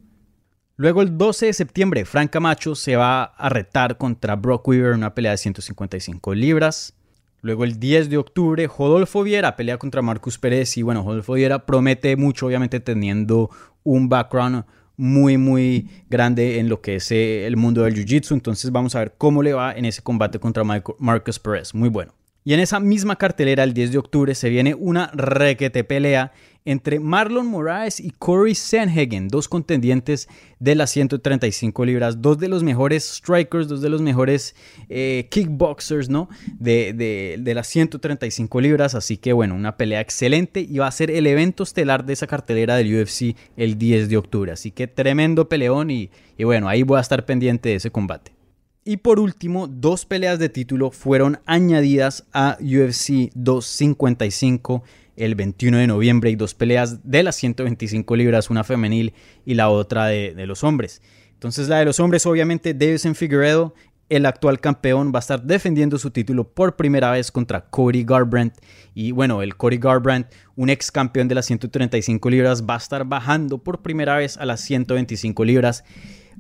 Luego 0.76 1.02
el 1.02 1.16
12 1.16 1.46
de 1.46 1.52
septiembre, 1.54 2.04
Frank 2.04 2.30
Camacho 2.30 2.74
se 2.74 2.96
va 2.96 3.24
a 3.24 3.48
retar 3.48 3.98
contra 3.98 4.36
Brock 4.36 4.68
Weaver 4.68 4.90
en 4.90 4.98
una 4.98 5.14
pelea 5.14 5.32
de 5.32 5.38
155 5.38 6.34
libras. 6.34 6.97
Luego 7.40 7.64
el 7.64 7.78
10 7.78 8.10
de 8.10 8.16
octubre, 8.16 8.66
Rodolfo 8.66 9.22
Viera 9.22 9.56
pelea 9.56 9.78
contra 9.78 10.02
Marcus 10.02 10.38
Pérez 10.38 10.76
y 10.76 10.82
bueno, 10.82 11.02
Rodolfo 11.02 11.34
Viera 11.34 11.64
promete 11.66 12.16
mucho, 12.16 12.46
obviamente 12.46 12.80
teniendo 12.80 13.50
un 13.84 14.08
background 14.08 14.64
muy, 14.96 15.38
muy 15.38 15.88
grande 16.10 16.58
en 16.58 16.68
lo 16.68 16.80
que 16.80 16.96
es 16.96 17.10
eh, 17.12 17.46
el 17.46 17.56
mundo 17.56 17.82
del 17.82 17.94
Jiu-Jitsu. 17.94 18.32
Entonces 18.32 18.72
vamos 18.72 18.94
a 18.94 18.98
ver 18.98 19.14
cómo 19.16 19.42
le 19.42 19.54
va 19.54 19.72
en 19.72 19.84
ese 19.84 20.02
combate 20.02 20.38
contra 20.38 20.64
Marcus 20.64 21.38
Perez. 21.38 21.74
Muy 21.74 21.88
bueno. 21.88 22.12
Y 22.44 22.54
en 22.54 22.60
esa 22.60 22.80
misma 22.80 23.16
cartelera, 23.16 23.62
el 23.62 23.74
10 23.74 23.92
de 23.92 23.98
octubre, 23.98 24.34
se 24.34 24.48
viene 24.48 24.74
una 24.74 25.10
requete 25.12 25.84
pelea 25.84 26.32
entre 26.70 27.00
Marlon 27.00 27.46
Moraes 27.46 27.98
y 27.98 28.10
Corey 28.10 28.54
Sanhagen, 28.54 29.28
dos 29.28 29.48
contendientes 29.48 30.28
de 30.58 30.74
las 30.74 30.90
135 30.90 31.86
libras, 31.86 32.20
dos 32.20 32.38
de 32.38 32.48
los 32.48 32.62
mejores 32.62 33.04
strikers, 33.04 33.68
dos 33.68 33.80
de 33.80 33.88
los 33.88 34.02
mejores 34.02 34.54
eh, 34.90 35.28
kickboxers, 35.30 36.10
¿no? 36.10 36.28
De, 36.58 36.92
de, 36.92 37.54
las 37.54 37.68
135 37.68 38.60
libras, 38.60 38.94
así 38.94 39.16
que 39.16 39.32
bueno, 39.32 39.54
una 39.54 39.78
pelea 39.78 40.02
excelente 40.02 40.60
y 40.60 40.76
va 40.76 40.88
a 40.88 40.92
ser 40.92 41.10
el 41.10 41.26
evento 41.26 41.62
estelar 41.62 42.04
de 42.04 42.12
esa 42.12 42.26
cartelera 42.26 42.76
del 42.76 43.00
UFC 43.00 43.34
el 43.56 43.78
10 43.78 44.10
de 44.10 44.18
octubre, 44.18 44.52
así 44.52 44.70
que 44.70 44.86
tremendo 44.86 45.48
peleón 45.48 45.90
y, 45.90 46.10
y 46.36 46.44
bueno, 46.44 46.68
ahí 46.68 46.82
voy 46.82 46.98
a 46.98 47.00
estar 47.00 47.24
pendiente 47.24 47.70
de 47.70 47.76
ese 47.76 47.90
combate. 47.90 48.32
Y 48.84 48.98
por 48.98 49.20
último, 49.20 49.68
dos 49.68 50.04
peleas 50.04 50.38
de 50.38 50.48
título 50.50 50.90
fueron 50.90 51.40
añadidas 51.46 52.26
a 52.32 52.58
UFC 52.60 53.30
255 53.34 54.82
el 55.18 55.34
21 55.34 55.78
de 55.78 55.86
noviembre 55.86 56.30
y 56.30 56.36
dos 56.36 56.54
peleas 56.54 57.08
de 57.08 57.22
las 57.22 57.36
125 57.36 58.16
libras, 58.16 58.50
una 58.50 58.64
femenil 58.64 59.14
y 59.44 59.54
la 59.54 59.68
otra 59.68 60.06
de, 60.06 60.46
los 60.46 60.64
hombres. 60.64 61.02
Entonces 61.34 61.68
la 61.68 61.78
de 61.78 61.84
los 61.84 62.00
hombres 62.00 62.24
obviamente 62.26 62.74
Davison 62.74 63.14
Figueredo, 63.14 63.74
el 64.08 64.24
actual 64.24 64.60
campeón, 64.60 65.12
va 65.14 65.18
a 65.18 65.20
estar 65.20 65.42
defendiendo 65.42 65.98
su 65.98 66.10
título 66.10 66.48
por 66.48 66.76
primera 66.76 67.10
vez 67.10 67.30
contra 67.30 67.68
Cody 67.68 68.04
Garbrandt. 68.04 68.54
Y 68.94 69.12
bueno, 69.12 69.42
el 69.42 69.56
Cody 69.56 69.76
Garbrandt, 69.76 70.28
un 70.56 70.70
ex 70.70 70.90
campeón 70.90 71.28
de 71.28 71.34
las 71.34 71.46
135 71.46 72.30
libras, 72.30 72.64
va 72.64 72.74
a 72.74 72.78
estar 72.78 73.04
bajando 73.04 73.58
por 73.58 73.82
primera 73.82 74.16
vez 74.16 74.38
a 74.38 74.46
las 74.46 74.60
125 74.62 75.44
libras. 75.44 75.84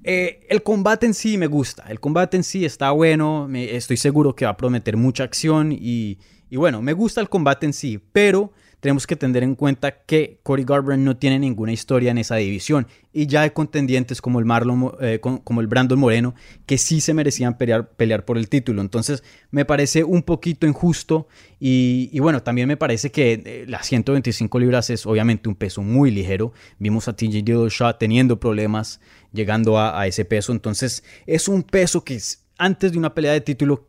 Eh, 0.04 0.46
el 0.48 0.62
combate 0.62 1.06
en 1.06 1.14
sí 1.14 1.36
me 1.36 1.48
gusta, 1.48 1.84
el 1.88 2.00
combate 2.00 2.36
en 2.36 2.44
sí 2.44 2.64
está 2.64 2.92
bueno, 2.92 3.48
estoy 3.52 3.96
seguro 3.96 4.34
que 4.34 4.44
va 4.44 4.52
a 4.52 4.56
prometer 4.56 4.96
mucha 4.96 5.24
acción 5.24 5.72
y, 5.72 6.18
y 6.48 6.56
bueno, 6.56 6.80
me 6.82 6.92
gusta 6.92 7.20
el 7.20 7.28
combate 7.28 7.66
en 7.66 7.72
sí, 7.72 8.00
pero 8.12 8.52
tenemos 8.80 9.06
que 9.06 9.16
tener 9.16 9.42
en 9.42 9.54
cuenta 9.54 10.02
que 10.04 10.38
Cody 10.42 10.64
Garbrandt 10.64 11.04
no 11.04 11.16
tiene 11.16 11.38
ninguna 11.38 11.72
historia 11.72 12.10
en 12.10 12.18
esa 12.18 12.36
división 12.36 12.86
y 13.12 13.26
ya 13.26 13.42
hay 13.42 13.50
contendientes 13.50 14.22
como 14.22 14.38
el 14.38 14.44
Marlon, 14.44 14.92
eh, 15.00 15.20
como 15.20 15.60
el 15.60 15.66
Brandon 15.66 15.98
Moreno 15.98 16.34
que 16.66 16.78
sí 16.78 17.00
se 17.00 17.14
merecían 17.14 17.58
pelear, 17.58 18.24
por 18.24 18.38
el 18.38 18.48
título. 18.48 18.80
Entonces 18.80 19.24
me 19.50 19.64
parece 19.64 20.04
un 20.04 20.22
poquito 20.22 20.66
injusto 20.66 21.26
y, 21.58 22.16
bueno, 22.20 22.42
también 22.42 22.68
me 22.68 22.76
parece 22.76 23.10
que 23.10 23.42
eh, 23.44 23.64
las 23.66 23.86
125 23.86 24.58
libras 24.60 24.90
es 24.90 25.06
obviamente 25.06 25.48
un 25.48 25.56
peso 25.56 25.82
muy 25.82 26.10
ligero. 26.10 26.52
Vimos 26.78 27.08
a 27.08 27.16
TJ 27.16 27.42
Dillashaw 27.42 27.98
teniendo 27.98 28.38
problemas 28.38 29.00
llegando 29.32 29.78
a 29.78 30.06
ese 30.06 30.24
peso. 30.24 30.52
Entonces 30.52 31.02
es 31.26 31.48
un 31.48 31.62
peso 31.64 32.04
que 32.04 32.18
antes 32.58 32.92
de 32.92 32.98
una 32.98 33.14
pelea 33.14 33.32
de 33.32 33.40
título 33.40 33.87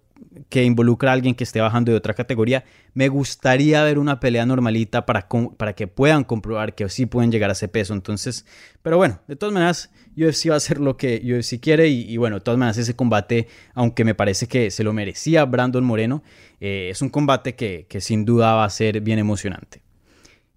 que 0.49 0.63
involucra 0.63 1.11
a 1.11 1.13
alguien 1.13 1.35
que 1.35 1.43
esté 1.43 1.61
bajando 1.61 1.91
de 1.91 1.97
otra 1.97 2.13
categoría, 2.13 2.63
me 2.93 3.07
gustaría 3.07 3.83
ver 3.83 3.99
una 3.99 4.19
pelea 4.19 4.45
normalita 4.45 5.05
para, 5.05 5.27
para 5.57 5.73
que 5.73 5.87
puedan 5.87 6.23
comprobar 6.23 6.75
que 6.75 6.87
sí 6.89 7.05
pueden 7.05 7.31
llegar 7.31 7.49
a 7.49 7.53
ese 7.53 7.67
peso. 7.67 7.93
Entonces, 7.93 8.45
pero 8.81 8.97
bueno, 8.97 9.21
de 9.27 9.35
todas 9.35 9.53
maneras, 9.53 9.91
UFC 10.17 10.49
va 10.49 10.55
a 10.55 10.57
hacer 10.57 10.79
lo 10.79 10.97
que 10.97 11.21
UFC 11.23 11.59
quiere 11.59 11.87
y, 11.87 12.17
bueno, 12.17 12.37
de 12.37 12.41
todas 12.41 12.57
maneras 12.57 12.77
ese 12.77 12.95
combate, 12.95 13.47
aunque 13.73 14.03
me 14.03 14.15
parece 14.15 14.47
que 14.47 14.71
se 14.71 14.83
lo 14.83 14.93
merecía 14.93 15.45
Brandon 15.45 15.83
Moreno, 15.83 16.23
eh, 16.59 16.89
es 16.91 17.01
un 17.01 17.09
combate 17.09 17.55
que, 17.55 17.87
sin 18.01 18.25
duda 18.25 18.53
va 18.53 18.65
a 18.65 18.69
ser 18.69 19.01
bien 19.01 19.19
emocionante. 19.19 19.81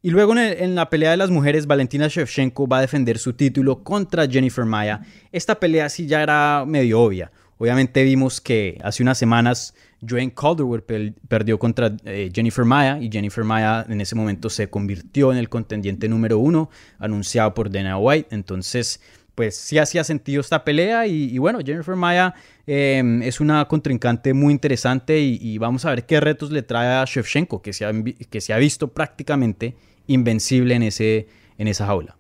Y 0.05 0.11
luego 0.11 0.33
en, 0.33 0.39
en, 0.39 0.75
la 0.75 0.91
pelea 0.91 1.13
de 1.13 1.17
las 1.17 1.31
mujeres, 1.31 1.69
Valentina 1.69 2.09
Shevchenko 2.09 2.67
va 2.67 2.79
a 2.79 2.81
defender 2.81 3.19
su 3.19 3.35
título 3.35 3.85
contra 3.85 4.27
Jennifer 4.27 4.65
Maya. 4.65 5.03
Esta 5.31 5.61
pelea 5.61 5.89
sí 5.89 6.09
ya 6.09 6.25
era 6.25 6.65
medio 6.67 7.01
obvia. 7.01 7.31
Obviamente 7.63 8.03
vimos 8.03 8.41
que 8.41 8.77
hace 8.83 9.05
unas 9.05 9.17
semanas 9.17 9.73
Joanne 10.05 10.35
Calderwood 10.35 10.81
perdió 11.29 11.61
contra 11.61 11.95
eh, 12.05 12.29
Jennifer 12.35 12.65
Maya 12.65 12.99
y 13.01 13.09
Jennifer 13.09 13.45
Maya 13.45 13.87
en 13.89 14.01
ese 14.01 14.17
momento 14.17 14.51
se 14.51 14.69
convirtió 14.69 15.31
en 15.31 15.39
el 15.39 15.49
contendiente 15.49 16.09
número 16.09 16.41
uno 16.41 16.71
anunciado 16.99 17.55
por 17.55 17.71
Dana 17.71 17.99
White. 17.99 18.35
Entonces, 18.35 19.01
pues 19.37 19.55
sí 19.55 19.79
hacía 19.79 20.03
sentido 20.03 20.41
esta 20.41 20.65
pelea 20.65 21.07
y, 21.07 21.39
bueno, 21.39 21.61
Jennifer 21.65 21.95
Maya 21.95 22.35
em, 22.67 23.23
es 23.23 23.39
una 23.39 23.65
contrincante 23.69 24.35
muy 24.35 24.53
interesante 24.53 25.21
y, 25.21 25.57
vamos 25.59 25.85
a 25.85 25.91
ver 25.91 26.05
qué 26.05 26.19
retos 26.19 26.51
le 26.51 26.63
trae 26.63 27.01
a 27.01 27.05
Shevchenko, 27.05 27.63
que 27.63 27.73
se 27.73 27.85
ha, 27.85 27.93
que 28.29 28.41
se 28.41 28.53
ha 28.53 28.59
visto 28.59 28.89
prácticamente 28.89 29.77
invencible 30.09 30.75
en, 30.75 30.83
ese, 30.83 31.29
en 31.59 31.69
esa 31.69 31.87
jaula. 31.87 32.17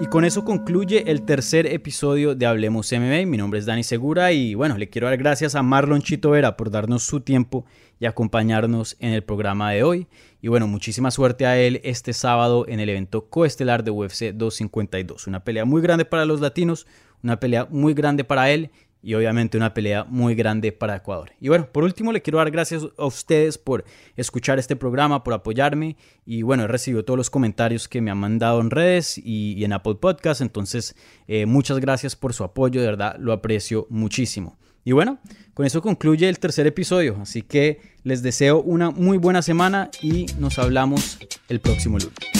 Y 0.00 0.06
con 0.06 0.24
eso 0.24 0.46
concluye 0.46 1.10
el 1.10 1.26
tercer 1.26 1.66
episodio 1.66 2.34
de 2.34 2.46
Hablemos 2.46 2.90
MMA. 2.90 3.26
Mi 3.26 3.36
nombre 3.36 3.60
es 3.60 3.66
Dani 3.66 3.84
Segura 3.84 4.32
y 4.32 4.54
bueno, 4.54 4.78
le 4.78 4.88
quiero 4.88 5.08
dar 5.08 5.18
gracias 5.18 5.54
a 5.54 5.62
Marlon 5.62 6.00
Chito 6.00 6.30
Vera 6.30 6.56
por 6.56 6.70
darnos 6.70 7.02
su 7.02 7.20
tiempo 7.20 7.66
y 7.98 8.06
acompañarnos 8.06 8.96
en 8.98 9.12
el 9.12 9.22
programa 9.22 9.72
de 9.72 9.82
hoy. 9.82 10.06
Y 10.40 10.48
bueno, 10.48 10.66
muchísima 10.66 11.10
suerte 11.10 11.44
a 11.44 11.58
él 11.58 11.82
este 11.84 12.14
sábado 12.14 12.64
en 12.66 12.80
el 12.80 12.88
evento 12.88 13.28
coestelar 13.28 13.84
de 13.84 13.90
UFC 13.90 14.32
252. 14.32 15.26
Una 15.26 15.44
pelea 15.44 15.66
muy 15.66 15.82
grande 15.82 16.06
para 16.06 16.24
los 16.24 16.40
latinos, 16.40 16.86
una 17.22 17.38
pelea 17.38 17.68
muy 17.68 17.92
grande 17.92 18.24
para 18.24 18.50
él 18.50 18.70
y 19.02 19.14
obviamente 19.14 19.56
una 19.56 19.74
pelea 19.74 20.04
muy 20.04 20.34
grande 20.34 20.72
para 20.72 20.96
Ecuador. 20.96 21.32
Y 21.40 21.48
bueno, 21.48 21.68
por 21.70 21.84
último 21.84 22.12
le 22.12 22.22
quiero 22.22 22.38
dar 22.38 22.50
gracias 22.50 22.82
a 22.96 23.06
ustedes 23.06 23.58
por 23.58 23.84
escuchar 24.16 24.58
este 24.58 24.76
programa, 24.76 25.24
por 25.24 25.34
apoyarme 25.34 25.96
y 26.26 26.42
bueno, 26.42 26.64
he 26.64 26.68
recibido 26.68 27.04
todos 27.04 27.16
los 27.16 27.30
comentarios 27.30 27.88
que 27.88 28.00
me 28.00 28.10
han 28.10 28.18
mandado 28.18 28.60
en 28.60 28.70
redes 28.70 29.18
y, 29.18 29.64
en 29.64 29.72
Apple 29.72 29.96
Podcast, 29.96 30.40
entonces 30.40 30.96
eh, 31.28 31.46
muchas 31.46 31.78
gracias 31.78 32.16
por 32.16 32.34
su 32.34 32.44
apoyo, 32.44 32.80
de 32.80 32.86
verdad 32.86 33.16
lo 33.18 33.32
aprecio 33.32 33.86
muchísimo. 33.90 34.58
Y 34.84 34.92
bueno, 34.92 35.18
con 35.52 35.66
eso 35.66 35.82
concluye 35.82 36.28
el 36.28 36.38
tercer 36.38 36.66
episodio, 36.66 37.18
así 37.20 37.42
que 37.42 37.80
les 38.02 38.22
deseo 38.22 38.62
una 38.62 38.90
muy 38.90 39.18
buena 39.18 39.42
semana 39.42 39.90
y 40.00 40.26
nos 40.38 40.58
hablamos 40.58 41.18
el 41.48 41.60
próximo 41.60 41.98
lunes. 41.98 42.39